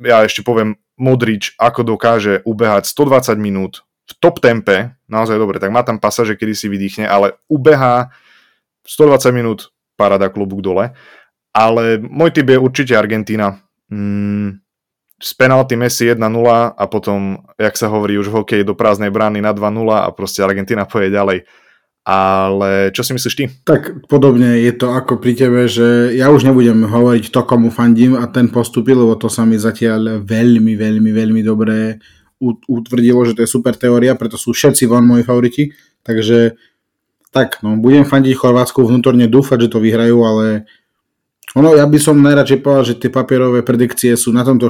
Ja 0.02 0.26
ešte 0.26 0.42
poviem, 0.42 0.78
Modrič, 0.96 1.54
ako 1.60 1.96
dokáže 1.96 2.40
ubehať 2.48 2.88
120 2.88 3.36
minút 3.36 3.84
v 4.06 4.12
top 4.22 4.40
tempe, 4.40 4.96
naozaj 5.10 5.36
dobre, 5.36 5.58
tak 5.58 5.74
má 5.74 5.82
tam 5.82 5.98
pasaže, 5.98 6.38
kedy 6.38 6.54
si 6.54 6.68
vydýchne, 6.70 7.06
ale 7.10 7.36
ubehá 7.50 8.14
120 8.86 9.34
minút, 9.34 9.60
parada 9.98 10.30
klubúk 10.30 10.62
dole. 10.62 10.94
Ale 11.56 12.00
môj 12.00 12.36
typ 12.36 12.48
je 12.52 12.60
určite 12.60 12.94
Argentína. 12.94 13.64
Mm, 13.90 14.65
z 15.16 15.32
penalty 15.40 15.80
Messi 15.80 16.12
1-0 16.12 16.20
a 16.76 16.84
potom, 16.92 17.40
jak 17.56 17.76
sa 17.80 17.88
hovorí 17.88 18.20
už 18.20 18.28
v 18.32 18.38
hokeji, 18.44 18.64
do 18.68 18.76
prázdnej 18.76 19.12
brány 19.12 19.40
na 19.40 19.56
2-0 19.56 19.88
a 19.96 20.12
proste 20.12 20.44
Argentina 20.44 20.84
poje 20.92 21.12
ďalej. 21.12 21.48
Ale 22.06 22.94
čo 22.94 23.02
si 23.02 23.18
myslíš 23.18 23.34
ty? 23.34 23.50
Tak 23.66 24.06
podobne 24.06 24.62
je 24.62 24.70
to 24.78 24.94
ako 24.94 25.18
pri 25.18 25.34
tebe, 25.34 25.66
že 25.66 26.14
ja 26.14 26.30
už 26.30 26.46
nebudem 26.46 26.86
hovoriť 26.86 27.34
to, 27.34 27.42
komu 27.50 27.74
fandím 27.74 28.14
a 28.14 28.30
ten 28.30 28.46
postupil, 28.54 29.02
lebo 29.02 29.18
to 29.18 29.26
sa 29.26 29.42
mi 29.42 29.58
zatiaľ 29.58 30.22
veľmi, 30.22 30.78
veľmi, 30.78 31.10
veľmi 31.10 31.42
dobre 31.42 31.98
utvrdilo, 32.70 33.26
že 33.26 33.34
to 33.34 33.42
je 33.42 33.50
super 33.50 33.74
teória, 33.74 34.14
preto 34.14 34.38
sú 34.38 34.54
všetci 34.54 34.86
von 34.86 35.02
moji 35.02 35.26
favoriti. 35.26 35.74
Takže 36.06 36.54
tak, 37.34 37.66
no, 37.66 37.74
budem 37.82 38.06
fandiť 38.06 38.38
Chorvátsku, 38.38 38.86
vnútorne 38.86 39.26
dúfať, 39.26 39.66
že 39.66 39.72
to 39.74 39.82
vyhrajú, 39.82 40.22
ale 40.22 40.70
ono, 41.56 41.72
ja 41.72 41.88
by 41.88 41.98
som 41.98 42.20
najradšej 42.20 42.60
povedal, 42.60 42.84
že 42.84 43.00
tie 43.00 43.08
papierové 43.08 43.64
predikcie 43.64 44.12
sú 44.20 44.36
na 44.36 44.44
tomto 44.44 44.68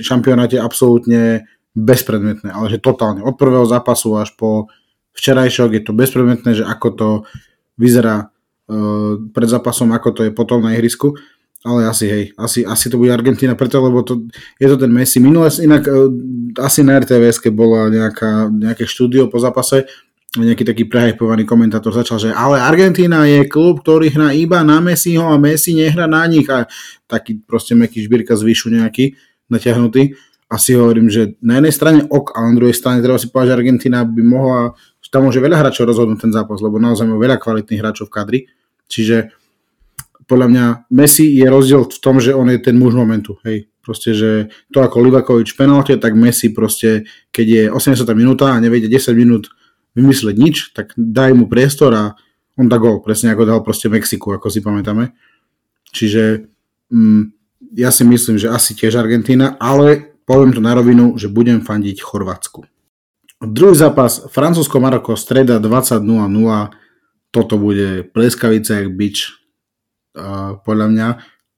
šampionáte 0.00 0.56
absolútne 0.56 1.44
bezpredmetné, 1.76 2.48
ale 2.48 2.72
že 2.72 2.80
totálne. 2.80 3.20
Od 3.20 3.36
prvého 3.36 3.68
zápasu 3.68 4.16
až 4.16 4.32
po 4.32 4.72
včerajšok 5.12 5.70
je 5.76 5.82
to 5.84 5.92
bezpredmetné, 5.92 6.50
že 6.56 6.64
ako 6.64 6.88
to 6.96 7.08
vyzerá 7.76 8.30
uh, 8.30 9.20
pred 9.36 9.48
zápasom, 9.50 9.92
ako 9.92 10.08
to 10.16 10.20
je 10.24 10.32
potom 10.32 10.64
na 10.64 10.72
ihrisku. 10.72 11.12
Ale 11.64 11.88
asi, 11.88 12.04
hej, 12.08 12.24
asi, 12.36 12.60
asi 12.60 12.92
to 12.92 13.00
bude 13.00 13.08
Argentina 13.08 13.56
preto, 13.56 13.80
lebo 13.80 14.04
to, 14.04 14.28
je 14.60 14.68
to 14.68 14.76
ten 14.76 14.92
Messi. 14.92 15.16
Minule 15.16 15.48
inak 15.60 15.84
uh, 15.88 16.08
asi 16.60 16.80
na 16.84 17.00
RTVS, 17.00 17.44
bola 17.52 17.92
nejaká, 17.92 18.48
nejaké 18.48 18.88
štúdio 18.88 19.28
po 19.28 19.40
zápase, 19.40 19.88
nejaký 20.34 20.66
taký 20.66 20.84
prehajpovaný 20.90 21.46
komentátor 21.46 21.94
začal, 21.94 22.18
že 22.18 22.30
ale 22.34 22.58
Argentína 22.58 23.22
je 23.26 23.46
klub, 23.46 23.86
ktorý 23.86 24.10
hrá 24.10 24.34
iba 24.34 24.62
na 24.66 24.82
Messiho 24.82 25.22
a 25.22 25.38
Messi 25.38 25.78
nehra 25.78 26.10
na 26.10 26.26
nich 26.26 26.50
a 26.50 26.66
taký 27.06 27.38
proste 27.38 27.78
meký 27.78 28.02
žbírka 28.02 28.34
z 28.34 28.42
výšu 28.42 28.74
nejaký 28.74 29.14
natiahnutý. 29.46 30.18
A 30.50 30.60
si 30.60 30.76
hovorím, 30.76 31.08
že 31.08 31.40
na 31.40 31.58
jednej 31.58 31.74
strane 31.74 31.98
ok, 32.04 32.36
a 32.36 32.46
na 32.46 32.52
druhej 32.54 32.76
strane 32.76 33.00
treba 33.00 33.18
si 33.18 33.32
povedať, 33.32 33.54
že 33.54 33.56
Argentína 33.58 34.06
by 34.06 34.22
mohla, 34.22 34.60
tam 35.10 35.30
môže 35.30 35.38
veľa 35.38 35.62
hráčov 35.62 35.86
rozhodnúť 35.86 36.26
ten 36.26 36.32
zápas, 36.34 36.58
lebo 36.58 36.82
naozaj 36.82 37.06
má 37.06 37.14
veľa 37.14 37.38
kvalitných 37.38 37.80
hráčov 37.80 38.10
v 38.10 38.14
kadri. 38.14 38.40
Čiže 38.90 39.30
podľa 40.26 40.46
mňa 40.50 40.64
Messi 40.90 41.38
je 41.38 41.46
rozdiel 41.46 41.86
v 41.86 41.98
tom, 42.00 42.18
že 42.18 42.34
on 42.34 42.50
je 42.50 42.58
ten 42.58 42.74
muž 42.74 42.98
momentu. 42.98 43.38
Hej. 43.46 43.70
Proste, 43.84 44.16
že 44.16 44.48
to 44.72 44.80
ako 44.80 45.04
Livakovič 45.04 45.52
v 45.52 45.58
penalte, 45.60 45.94
tak 46.00 46.16
Messi 46.16 46.50
proste, 46.50 47.04
keď 47.30 47.46
je 47.46 47.62
80 47.70 48.08
minúta 48.16 48.50
a 48.50 48.60
nevedie 48.60 48.88
10 48.88 49.12
minút 49.14 49.52
vymysleť 49.94 50.34
nič, 50.36 50.56
tak 50.74 50.92
daj 50.98 51.34
mu 51.34 51.46
priestor 51.46 51.90
a 51.94 52.04
on 52.54 52.70
dá 52.70 52.78
gol, 52.78 53.02
presne 53.02 53.34
ako 53.34 53.42
dal 53.46 53.60
proste 53.66 53.90
Mexiku, 53.90 54.34
ako 54.34 54.46
si 54.50 54.62
pamätáme. 54.62 55.14
Čiže 55.90 56.46
mm, 56.90 57.22
ja 57.74 57.90
si 57.90 58.06
myslím, 58.06 58.38
že 58.38 58.50
asi 58.50 58.78
tiež 58.78 58.98
Argentína, 58.98 59.58
ale 59.58 60.18
poviem 60.26 60.54
to 60.54 60.62
na 60.62 60.74
rovinu, 60.74 61.18
že 61.18 61.30
budem 61.30 61.62
fandiť 61.62 62.02
Chorvátsku. 62.02 62.66
Druhý 63.44 63.74
zápas, 63.74 64.24
Francúzsko-Maroko, 64.30 65.18
streda 65.18 65.58
20.00, 65.58 66.00
toto 67.34 67.54
bude 67.58 68.06
pleskavica 68.14 68.78
jak 68.78 68.88
bič, 68.94 69.44
podľa 70.64 70.86
mňa. 70.90 71.08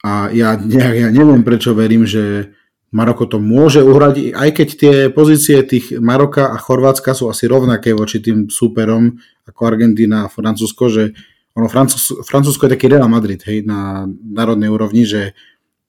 A 0.05 0.12
ja, 0.33 0.57
ja, 0.81 0.88
ja 0.93 1.09
neviem, 1.12 1.45
prečo 1.45 1.76
verím, 1.76 2.09
že 2.09 2.57
Maroko 2.96 3.28
to 3.28 3.36
môže 3.36 3.84
uhrať, 3.84 4.32
aj 4.32 4.50
keď 4.56 4.68
tie 4.72 4.94
pozície 5.12 5.60
tých 5.68 6.00
Maroka 6.00 6.48
a 6.48 6.56
Chorvátska 6.56 7.12
sú 7.12 7.28
asi 7.28 7.44
rovnaké 7.44 7.92
voči 7.92 8.24
tým 8.24 8.48
súperom 8.48 9.20
ako 9.44 9.60
Argentína 9.68 10.24
a 10.24 10.32
Francúzsko, 10.32 10.88
že 10.88 11.12
ono 11.52 11.68
Francúz, 11.68 12.24
Francúzsko 12.24 12.64
je 12.64 12.72
taký 12.72 12.88
Real 12.88 13.04
Madrid 13.12 13.44
hej, 13.44 13.68
na 13.68 14.08
národnej 14.08 14.72
úrovni, 14.72 15.04
že 15.04 15.36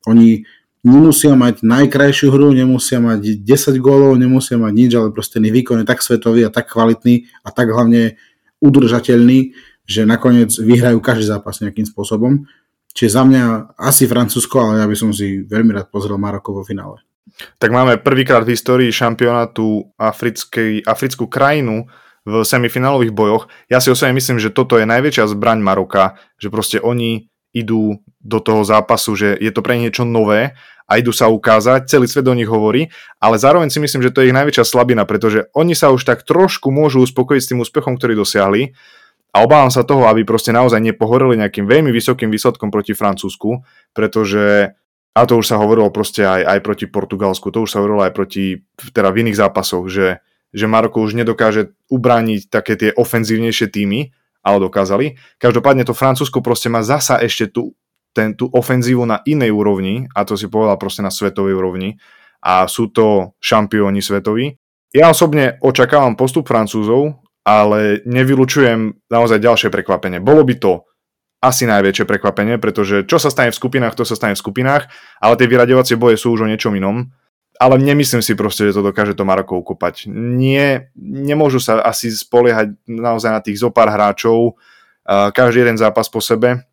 oni 0.04 0.44
nemusia 0.84 1.32
mať 1.36 1.64
najkrajšiu 1.64 2.28
hru, 2.28 2.52
nemusia 2.52 3.00
mať 3.00 3.40
10 3.40 3.80
gólov, 3.80 4.20
nemusia 4.20 4.60
mať 4.60 4.74
nič, 4.76 4.92
ale 5.00 5.16
proste 5.16 5.40
ten 5.40 5.48
výkon 5.48 5.84
je 5.84 5.88
tak 5.88 6.04
svetový 6.04 6.44
a 6.44 6.52
tak 6.52 6.68
kvalitný 6.68 7.32
a 7.44 7.56
tak 7.56 7.72
hlavne 7.72 8.20
udržateľný, 8.60 9.56
že 9.88 10.04
nakoniec 10.04 10.52
vyhrajú 10.52 11.00
každý 11.00 11.32
zápas 11.32 11.64
nejakým 11.64 11.88
spôsobom. 11.88 12.48
Čiže 12.98 13.14
za 13.14 13.24
mňa 13.30 13.78
asi 13.78 14.10
Francúzsko, 14.10 14.58
ale 14.58 14.82
ja 14.82 14.90
by 14.90 14.98
som 14.98 15.14
si 15.14 15.46
veľmi 15.46 15.70
rád 15.70 15.94
pozrel 15.94 16.18
Maroko 16.18 16.50
vo 16.58 16.66
finále. 16.66 16.98
Tak 17.62 17.70
máme 17.70 18.02
prvýkrát 18.02 18.42
v 18.42 18.58
histórii 18.58 18.90
šampionátu 18.90 19.94
africkej, 20.02 20.82
africkú 20.82 21.30
krajinu 21.30 21.86
v 22.26 22.34
semifinálových 22.42 23.14
bojoch. 23.14 23.46
Ja 23.70 23.78
si 23.78 23.94
osobne 23.94 24.18
myslím, 24.18 24.42
že 24.42 24.50
toto 24.50 24.82
je 24.82 24.90
najväčšia 24.90 25.30
zbraň 25.30 25.62
Maroka, 25.62 26.18
že 26.42 26.50
proste 26.50 26.82
oni 26.82 27.30
idú 27.54 28.02
do 28.18 28.42
toho 28.42 28.66
zápasu, 28.66 29.14
že 29.14 29.30
je 29.38 29.54
to 29.54 29.62
pre 29.62 29.78
niečo 29.78 30.02
nové 30.02 30.58
a 30.90 30.98
idú 30.98 31.14
sa 31.14 31.30
ukázať, 31.30 31.86
celý 31.86 32.10
svet 32.10 32.26
o 32.26 32.34
nich 32.34 32.50
hovorí, 32.50 32.90
ale 33.22 33.38
zároveň 33.38 33.70
si 33.70 33.78
myslím, 33.78 34.02
že 34.02 34.12
to 34.12 34.26
je 34.26 34.34
ich 34.34 34.38
najväčšia 34.38 34.66
slabina, 34.66 35.06
pretože 35.06 35.48
oni 35.54 35.78
sa 35.78 35.94
už 35.94 36.02
tak 36.02 36.26
trošku 36.26 36.74
môžu 36.74 37.06
uspokojiť 37.06 37.42
s 37.44 37.50
tým 37.54 37.62
úspechom, 37.62 37.96
ktorý 37.96 38.18
dosiahli 38.18 38.74
a 39.36 39.44
obávam 39.44 39.70
sa 39.70 39.84
toho, 39.84 40.08
aby 40.08 40.24
proste 40.24 40.56
naozaj 40.56 40.80
nepohoreli 40.80 41.38
nejakým 41.38 41.68
veľmi 41.68 41.92
vysokým 41.92 42.32
výsledkom 42.32 42.72
proti 42.72 42.96
Francúzsku, 42.96 43.62
pretože 43.92 44.72
a 45.18 45.26
to 45.26 45.42
už 45.42 45.50
sa 45.50 45.58
hovorilo 45.58 45.90
proste 45.90 46.22
aj, 46.22 46.46
aj 46.46 46.60
proti 46.62 46.86
Portugalsku, 46.86 47.50
to 47.50 47.66
už 47.66 47.74
sa 47.74 47.82
hovorilo 47.82 48.06
aj 48.06 48.14
proti, 48.14 48.62
teda 48.94 49.10
v 49.10 49.26
iných 49.26 49.42
zápasoch, 49.42 49.90
že, 49.90 50.22
že 50.54 50.70
Maroko 50.70 51.02
už 51.02 51.18
nedokáže 51.18 51.74
ubrániť 51.90 52.54
také 52.54 52.78
tie 52.78 52.94
ofenzívnejšie 52.94 53.68
týmy, 53.74 54.14
ale 54.46 54.58
dokázali. 54.62 55.18
Každopádne 55.42 55.90
to 55.90 55.98
Francúzsko 55.98 56.46
proste 56.46 56.70
má 56.70 56.86
zasa 56.86 57.18
ešte 57.18 57.50
tú, 57.50 57.74
ten, 58.14 58.38
tú 58.38 58.46
ofenzívu 58.54 59.10
na 59.10 59.26
inej 59.26 59.58
úrovni, 59.58 60.06
a 60.14 60.22
to 60.22 60.38
si 60.38 60.46
povedal 60.46 60.78
proste 60.78 61.02
na 61.02 61.10
svetovej 61.10 61.58
úrovni, 61.58 61.98
a 62.38 62.70
sú 62.70 62.94
to 62.94 63.34
šampióni 63.42 64.06
svetoví. 64.06 64.54
Ja 64.94 65.10
osobne 65.10 65.58
očakávam 65.66 66.14
postup 66.14 66.46
Francúzov, 66.46 67.26
ale 67.48 68.04
nevylučujem 68.04 69.08
naozaj 69.08 69.40
ďalšie 69.40 69.72
prekvapenie. 69.72 70.20
Bolo 70.20 70.44
by 70.44 70.56
to 70.60 70.84
asi 71.40 71.64
najväčšie 71.64 72.04
prekvapenie, 72.04 72.60
pretože 72.60 73.08
čo 73.08 73.24
sa 73.24 73.32
stane 73.32 73.56
v 73.56 73.60
skupinách, 73.62 73.96
to 73.96 74.04
sa 74.04 74.20
stane 74.20 74.36
v 74.36 74.44
skupinách, 74.44 74.92
ale 75.24 75.40
tie 75.40 75.48
vyraďovacie 75.48 75.96
boje 75.96 76.20
sú 76.20 76.36
už 76.36 76.44
o 76.44 76.52
niečom 76.52 76.76
inom. 76.76 77.08
Ale 77.58 77.80
nemyslím 77.82 78.22
si 78.22 78.38
proste, 78.38 78.70
že 78.70 78.76
to 78.76 78.86
dokáže 78.86 79.18
to 79.18 79.26
Maroko 79.26 79.58
ukopať. 79.58 80.12
Nie, 80.14 80.94
nemôžu 81.00 81.58
sa 81.58 81.82
asi 81.82 82.14
spoliehať 82.14 82.78
naozaj 82.86 83.32
na 83.34 83.42
tých 83.42 83.64
zopár 83.64 83.90
hráčov, 83.90 84.60
každý 85.08 85.64
jeden 85.66 85.80
zápas 85.80 86.12
po 86.12 86.22
sebe. 86.22 86.68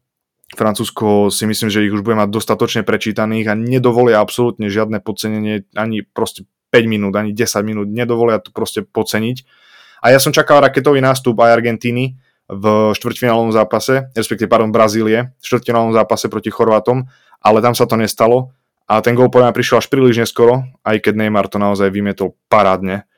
Francúzsko 0.52 1.32
si 1.32 1.48
myslím, 1.48 1.72
že 1.72 1.86
ich 1.86 1.94
už 1.94 2.04
bude 2.04 2.20
mať 2.20 2.28
dostatočne 2.28 2.82
prečítaných 2.84 3.46
a 3.48 3.54
nedovolia 3.56 4.20
absolútne 4.20 4.68
žiadne 4.68 5.00
podcenenie, 5.00 5.64
ani 5.72 6.04
proste 6.04 6.44
5 6.68 6.84
minút, 6.84 7.16
ani 7.16 7.32
10 7.32 7.64
minút, 7.64 7.88
nedovolia 7.88 8.42
to 8.42 8.52
proste 8.52 8.84
podceniť 8.84 9.63
a 10.04 10.12
ja 10.12 10.20
som 10.20 10.36
čakal 10.36 10.60
raketový 10.60 11.00
nástup 11.00 11.40
aj 11.40 11.56
Argentíny 11.56 12.20
v 12.44 12.92
štvrťfinálovom 12.92 13.56
zápase, 13.56 14.12
respektíve, 14.12 14.52
pardon, 14.52 14.68
Brazílie, 14.68 15.32
v 15.40 15.44
štvrťfinálovom 15.48 15.96
zápase 15.96 16.28
proti 16.28 16.52
Chorvátom, 16.52 17.08
ale 17.40 17.64
tam 17.64 17.72
sa 17.72 17.88
to 17.88 17.96
nestalo 17.96 18.52
a 18.84 19.00
ten 19.00 19.16
gol 19.16 19.32
podľa 19.32 19.48
mňa 19.48 19.56
prišiel 19.56 19.80
až 19.80 19.88
príliš 19.88 20.20
neskoro, 20.20 20.68
aj 20.84 21.00
keď 21.00 21.24
Neymar 21.24 21.48
to 21.48 21.56
naozaj 21.56 21.88
vymietol 21.88 22.36
parádne. 22.52 23.08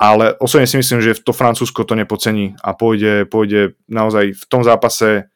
Ale 0.00 0.36
osobne 0.40 0.64
si 0.64 0.80
myslím, 0.80 1.04
že 1.04 1.20
to 1.20 1.36
Francúzsko 1.36 1.84
to 1.84 1.96
nepocení 1.96 2.56
a 2.60 2.72
pôjde, 2.72 3.28
pôjde 3.28 3.76
naozaj 3.88 4.32
v 4.32 4.44
tom 4.48 4.64
zápase 4.64 5.28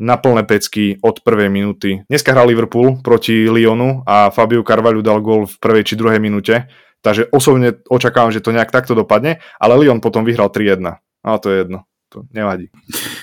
na 0.00 0.18
plné 0.18 0.46
pecky 0.46 0.98
od 1.02 1.22
prvej 1.22 1.50
minúty. 1.50 2.02
Dneska 2.06 2.32
hral 2.32 2.50
Liverpool 2.50 3.02
proti 3.02 3.50
Lyonu 3.50 4.02
a 4.06 4.30
Fabio 4.30 4.62
Carvalho 4.62 5.02
dal 5.02 5.22
gol 5.22 5.46
v 5.46 5.54
prvej 5.58 5.84
či 5.86 5.94
druhej 5.98 6.22
minúte 6.22 6.70
Takže 7.00 7.32
osobne 7.32 7.80
očakávam, 7.88 8.28
že 8.28 8.44
to 8.44 8.52
nejak 8.52 8.68
takto 8.68 8.92
dopadne, 8.92 9.40
ale 9.56 9.80
Lyon 9.80 10.04
potom 10.04 10.24
vyhral 10.24 10.52
3-1. 10.52 11.00
Ale 11.24 11.38
to 11.40 11.48
je 11.48 11.56
jedno. 11.64 11.78
To 12.10 12.26
nevadí. 12.34 12.68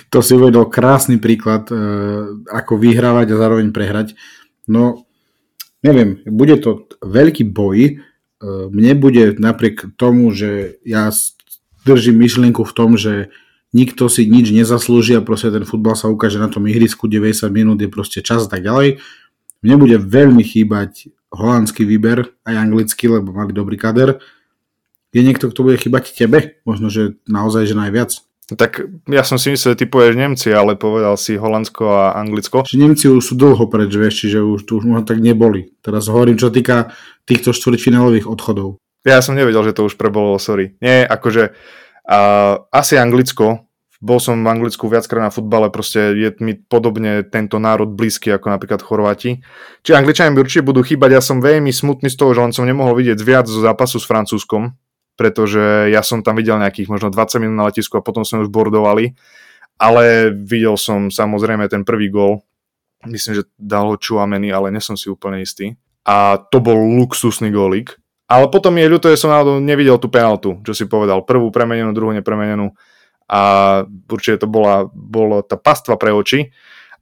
To 0.09 0.23
si 0.23 0.33
uvedol 0.33 0.71
krásny 0.71 1.19
príklad, 1.19 1.67
e, 1.69 1.75
ako 2.47 2.79
vyhrávať 2.79 3.35
a 3.35 3.39
zároveň 3.39 3.75
prehrať. 3.75 4.15
No, 4.65 5.03
neviem, 5.83 6.23
bude 6.23 6.55
to 6.57 6.87
veľký 7.03 7.51
boj. 7.51 7.77
E, 7.83 7.93
mne 8.71 8.93
bude 8.95 9.35
napriek 9.35 9.93
tomu, 9.99 10.31
že 10.31 10.79
ja 10.87 11.11
držím 11.83 12.23
myšlienku 12.23 12.63
v 12.63 12.75
tom, 12.75 12.95
že 12.95 13.29
nikto 13.75 14.07
si 14.07 14.23
nič 14.23 14.55
nezaslúži 14.55 15.19
a 15.19 15.25
proste 15.25 15.51
ten 15.51 15.67
futbal 15.67 15.99
sa 15.99 16.07
ukáže 16.07 16.39
na 16.39 16.47
tom 16.47 16.63
ihrisku 16.65 17.11
90 17.11 17.43
minút 17.51 17.77
je 17.83 17.91
proste 17.91 18.23
čas 18.23 18.47
a 18.47 18.49
tak 18.49 18.63
ďalej. 18.63 19.03
Mne 19.61 19.75
bude 19.75 19.97
veľmi 19.99 20.43
chýbať 20.47 21.11
holandský 21.37 21.85
výber, 21.85 22.33
aj 22.43 22.55
anglický, 22.57 23.07
lebo 23.07 23.29
mali 23.31 23.53
dobrý 23.53 23.77
kader. 23.77 24.17
Je 25.13 25.21
niekto, 25.21 25.47
kto 25.53 25.63
bude 25.63 25.77
chýbať 25.77 26.11
tebe? 26.17 26.59
Možno, 26.65 26.89
že 26.89 27.21
naozaj, 27.29 27.69
že 27.69 27.77
najviac? 27.77 28.11
Tak 28.47 29.03
ja 29.11 29.27
som 29.27 29.35
si 29.35 29.51
myslel, 29.51 29.75
že 29.75 29.83
ty 29.83 29.85
povieš 29.91 30.15
Nemci, 30.15 30.49
ale 30.55 30.79
povedal 30.79 31.19
si 31.19 31.35
Holandsko 31.35 31.83
a 31.83 32.15
Anglicko. 32.15 32.63
Čiže 32.63 32.79
Nemci 32.79 33.05
už 33.11 33.19
sú 33.19 33.33
dlho 33.35 33.67
preč, 33.67 33.91
vieš, 33.91 34.23
čiže 34.23 34.39
už 34.39 34.63
tu 34.63 34.79
už 34.79 34.87
možno 34.87 35.03
tak 35.03 35.19
neboli. 35.19 35.75
Teraz 35.83 36.07
hovorím, 36.07 36.39
čo 36.39 36.47
týka 36.47 36.95
týchto 37.27 37.51
štvrťfinálových 37.51 38.23
odchodov. 38.23 38.79
Ja 39.03 39.19
som 39.19 39.35
nevedel, 39.35 39.67
že 39.67 39.75
to 39.75 39.83
už 39.83 39.99
prebolo, 39.99 40.39
sorry. 40.39 40.79
Nie, 40.79 41.03
akože 41.03 41.51
uh, 41.51 42.71
asi 42.71 42.95
Anglicko, 42.95 43.66
bol 43.97 44.21
som 44.21 44.37
v 44.37 44.47
Anglicku 44.47 44.85
viackrát 44.85 45.25
na 45.25 45.33
futbale, 45.33 45.73
proste 45.73 46.13
je 46.13 46.29
mi 46.41 46.53
podobne 46.53 47.25
tento 47.25 47.57
národ 47.57 47.89
blízky 47.89 48.29
ako 48.29 48.53
napríklad 48.53 48.85
Chorváti. 48.85 49.41
Či 49.81 49.97
Angličania 49.97 50.29
mi 50.29 50.41
určite 50.41 50.65
budú 50.65 50.85
chýbať, 50.85 51.17
ja 51.17 51.21
som 51.21 51.41
veľmi 51.41 51.73
smutný 51.73 52.13
z 52.13 52.17
toho, 52.17 52.37
že 52.37 52.41
len 52.45 52.53
som 52.53 52.69
nemohol 52.69 52.93
vidieť 52.93 53.17
viac 53.21 53.45
zo 53.49 53.57
zápasu 53.57 53.97
s 53.97 54.05
Francúzskom, 54.05 54.77
pretože 55.17 55.89
ja 55.89 56.05
som 56.05 56.21
tam 56.21 56.37
videl 56.37 56.61
nejakých 56.61 56.93
možno 56.93 57.09
20 57.09 57.41
minút 57.41 57.57
na 57.57 57.65
letisku 57.73 57.97
a 57.97 58.05
potom 58.05 58.21
sme 58.21 58.45
už 58.45 58.53
bordovali, 58.53 59.17
ale 59.81 60.29
videl 60.29 60.77
som 60.77 61.09
samozrejme 61.09 61.65
ten 61.65 61.81
prvý 61.81 62.13
gól, 62.13 62.45
myslím, 63.05 63.41
že 63.41 63.43
dal 63.57 63.93
ho 63.93 63.97
Čuameni, 63.97 64.53
ale 64.53 64.69
nesom 64.69 64.93
si 64.93 65.09
úplne 65.09 65.41
istý. 65.41 65.73
A 66.07 66.37
to 66.39 66.63
bol 66.63 66.77
luxusný 66.77 67.51
gólik. 67.51 67.97
Ale 68.27 68.51
potom 68.51 68.75
je 68.75 68.91
ľúto, 68.91 69.07
že 69.07 69.19
som 69.19 69.31
náhodou 69.31 69.63
nevidel 69.63 69.95
tú 69.99 70.11
penaltu, 70.11 70.59
čo 70.67 70.75
si 70.75 70.83
povedal. 70.83 71.23
Prvú 71.23 71.47
premenenú, 71.47 71.95
druhú 71.95 72.11
nepremenenú 72.11 72.75
a 73.27 73.41
určite 73.85 74.43
to 74.43 74.47
bola, 74.47 74.87
bola 74.91 75.43
tá 75.43 75.59
pastva 75.59 75.99
pre 75.99 76.15
oči. 76.15 76.51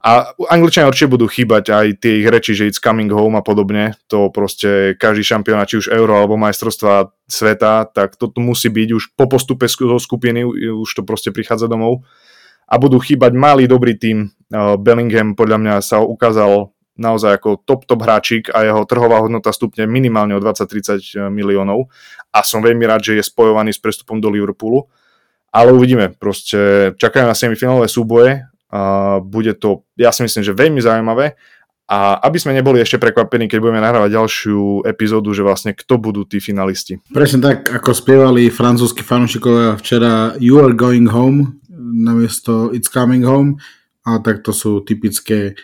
A 0.06 0.30
Angličania 0.54 0.86
určite 0.86 1.10
budú 1.10 1.26
chýbať 1.26 1.74
aj 1.74 1.86
tie 1.98 2.22
ich 2.22 2.28
reči, 2.30 2.54
že 2.54 2.70
it's 2.70 2.78
coming 2.78 3.10
home 3.10 3.34
a 3.34 3.42
podobne. 3.42 3.98
To 4.06 4.30
proste 4.30 4.94
každý 4.94 5.26
šampión, 5.26 5.58
či 5.66 5.82
už 5.82 5.90
Euro 5.90 6.14
alebo 6.14 6.38
majstrovstva 6.38 7.10
sveta, 7.26 7.90
tak 7.90 8.14
to 8.14 8.30
tu 8.30 8.38
musí 8.38 8.70
byť 8.70 8.88
už 8.94 9.18
po 9.18 9.26
postupe 9.26 9.66
zo 9.66 9.98
skupiny, 9.98 10.46
už 10.46 10.86
to 10.86 11.02
proste 11.02 11.34
prichádza 11.34 11.66
domov. 11.66 12.06
A 12.70 12.78
budú 12.78 13.02
chýbať 13.02 13.34
malý 13.34 13.66
dobrý 13.66 13.98
tým. 13.98 14.30
Bellingham 14.78 15.34
podľa 15.34 15.58
mňa 15.58 15.74
sa 15.82 15.98
ukázal 15.98 16.70
naozaj 16.96 17.42
ako 17.42 17.66
top 17.66 17.84
top 17.84 18.00
hráčik 18.06 18.48
a 18.54 18.62
jeho 18.62 18.86
trhová 18.88 19.20
hodnota 19.20 19.52
stupne 19.52 19.90
minimálne 19.90 20.32
o 20.32 20.40
20-30 20.40 21.28
miliónov 21.28 21.92
a 22.30 22.40
som 22.40 22.64
veľmi 22.64 22.88
rád, 22.88 23.10
že 23.10 23.20
je 23.20 23.24
spojovaný 23.26 23.74
s 23.74 23.82
prestupom 23.82 24.16
do 24.16 24.32
Liverpoolu 24.32 24.88
ale 25.50 25.70
uvidíme, 25.72 26.14
proste 26.16 26.92
čakajú 26.96 27.24
na 27.26 27.36
semifinálové 27.36 27.88
súboje 27.88 28.44
a 28.70 29.16
bude 29.22 29.54
to, 29.56 29.86
ja 29.94 30.10
si 30.10 30.26
myslím, 30.26 30.42
že 30.42 30.52
veľmi 30.56 30.80
zaujímavé 30.82 31.38
a 31.86 32.18
aby 32.26 32.38
sme 32.42 32.50
neboli 32.50 32.82
ešte 32.82 32.98
prekvapení, 32.98 33.46
keď 33.46 33.58
budeme 33.62 33.78
nahrávať 33.78 34.10
ďalšiu 34.18 34.82
epizódu, 34.90 35.30
že 35.30 35.46
vlastne 35.46 35.70
kto 35.70 36.02
budú 36.02 36.26
tí 36.26 36.42
finalisti. 36.42 36.98
Presne 37.14 37.38
tak, 37.38 37.70
ako 37.70 37.94
spievali 37.94 38.50
francúzski 38.50 39.06
fanúšikovia 39.06 39.78
včera 39.78 40.34
You 40.42 40.58
are 40.66 40.74
going 40.74 41.06
home 41.06 41.62
namiesto 41.76 42.74
It's 42.74 42.90
coming 42.90 43.22
home 43.22 43.62
a 44.02 44.18
tak 44.18 44.42
to 44.42 44.50
sú 44.50 44.82
typické 44.82 45.54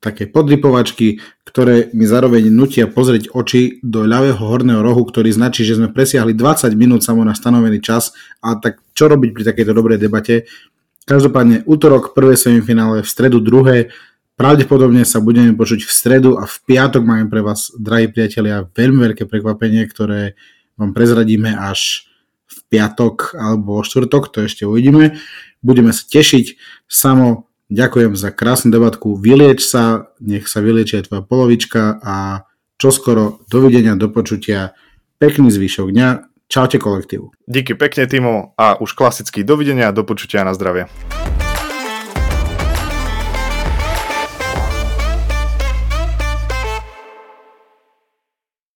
také 0.00 0.24
podripovačky, 0.24 1.20
ktoré 1.44 1.92
mi 1.92 2.08
zároveň 2.08 2.48
nutia 2.48 2.88
pozrieť 2.88 3.36
oči 3.36 3.84
do 3.84 4.08
ľavého 4.08 4.40
horného 4.40 4.80
rohu, 4.80 5.04
ktorý 5.04 5.28
značí, 5.28 5.62
že 5.62 5.76
sme 5.76 5.92
presiahli 5.92 6.32
20 6.32 6.72
minút 6.72 7.04
samo 7.04 7.20
na 7.20 7.36
stanovený 7.36 7.84
čas 7.84 8.16
a 8.40 8.56
tak 8.56 8.80
čo 8.96 9.12
robiť 9.12 9.30
pri 9.36 9.42
takejto 9.52 9.72
dobrej 9.76 10.00
debate. 10.00 10.48
Každopádne 11.04 11.68
útorok 11.68 12.16
prvé 12.16 12.40
semifinále, 12.40 13.04
v 13.04 13.08
stredu 13.08 13.44
druhé, 13.44 13.92
Pravdepodobne 14.40 15.04
sa 15.04 15.20
budeme 15.20 15.52
počuť 15.52 15.84
v 15.84 15.92
stredu 15.92 16.40
a 16.40 16.48
v 16.48 16.56
piatok 16.64 17.04
máme 17.04 17.28
pre 17.28 17.44
vás, 17.44 17.68
drahí 17.76 18.08
priatelia, 18.08 18.64
veľmi 18.64 19.12
veľké 19.12 19.28
prekvapenie, 19.28 19.84
ktoré 19.84 20.32
vám 20.80 20.96
prezradíme 20.96 21.52
až 21.52 22.08
v 22.48 22.56
piatok 22.72 23.36
alebo 23.36 23.84
štvrtok, 23.84 24.32
to 24.32 24.48
ešte 24.48 24.64
uvidíme. 24.64 25.20
Budeme 25.60 25.92
sa 25.92 26.08
tešiť. 26.08 26.56
Samo, 26.88 27.49
ďakujem 27.70 28.18
za 28.18 28.34
krásnu 28.34 28.74
debatku. 28.74 29.16
Vylieč 29.16 29.64
sa, 29.64 30.10
nech 30.18 30.50
sa 30.50 30.60
vyliečia 30.60 31.06
tvoja 31.06 31.22
polovička 31.22 32.02
a 32.02 32.44
čoskoro 32.76 33.40
dovidenia, 33.46 33.94
do 33.94 34.10
počutia. 34.10 34.74
Pekný 35.22 35.48
zvyšok 35.54 35.88
dňa. 35.94 36.08
Čaute 36.50 36.82
kolektívu. 36.82 37.30
Díky 37.46 37.78
pekne, 37.78 38.10
Timo, 38.10 38.58
a 38.58 38.74
už 38.82 38.98
klasicky 38.98 39.46
dovidenia 39.46 39.86
a 39.88 39.94
do 39.94 40.02
počutia 40.02 40.42
na 40.42 40.50
zdravie. 40.50 40.90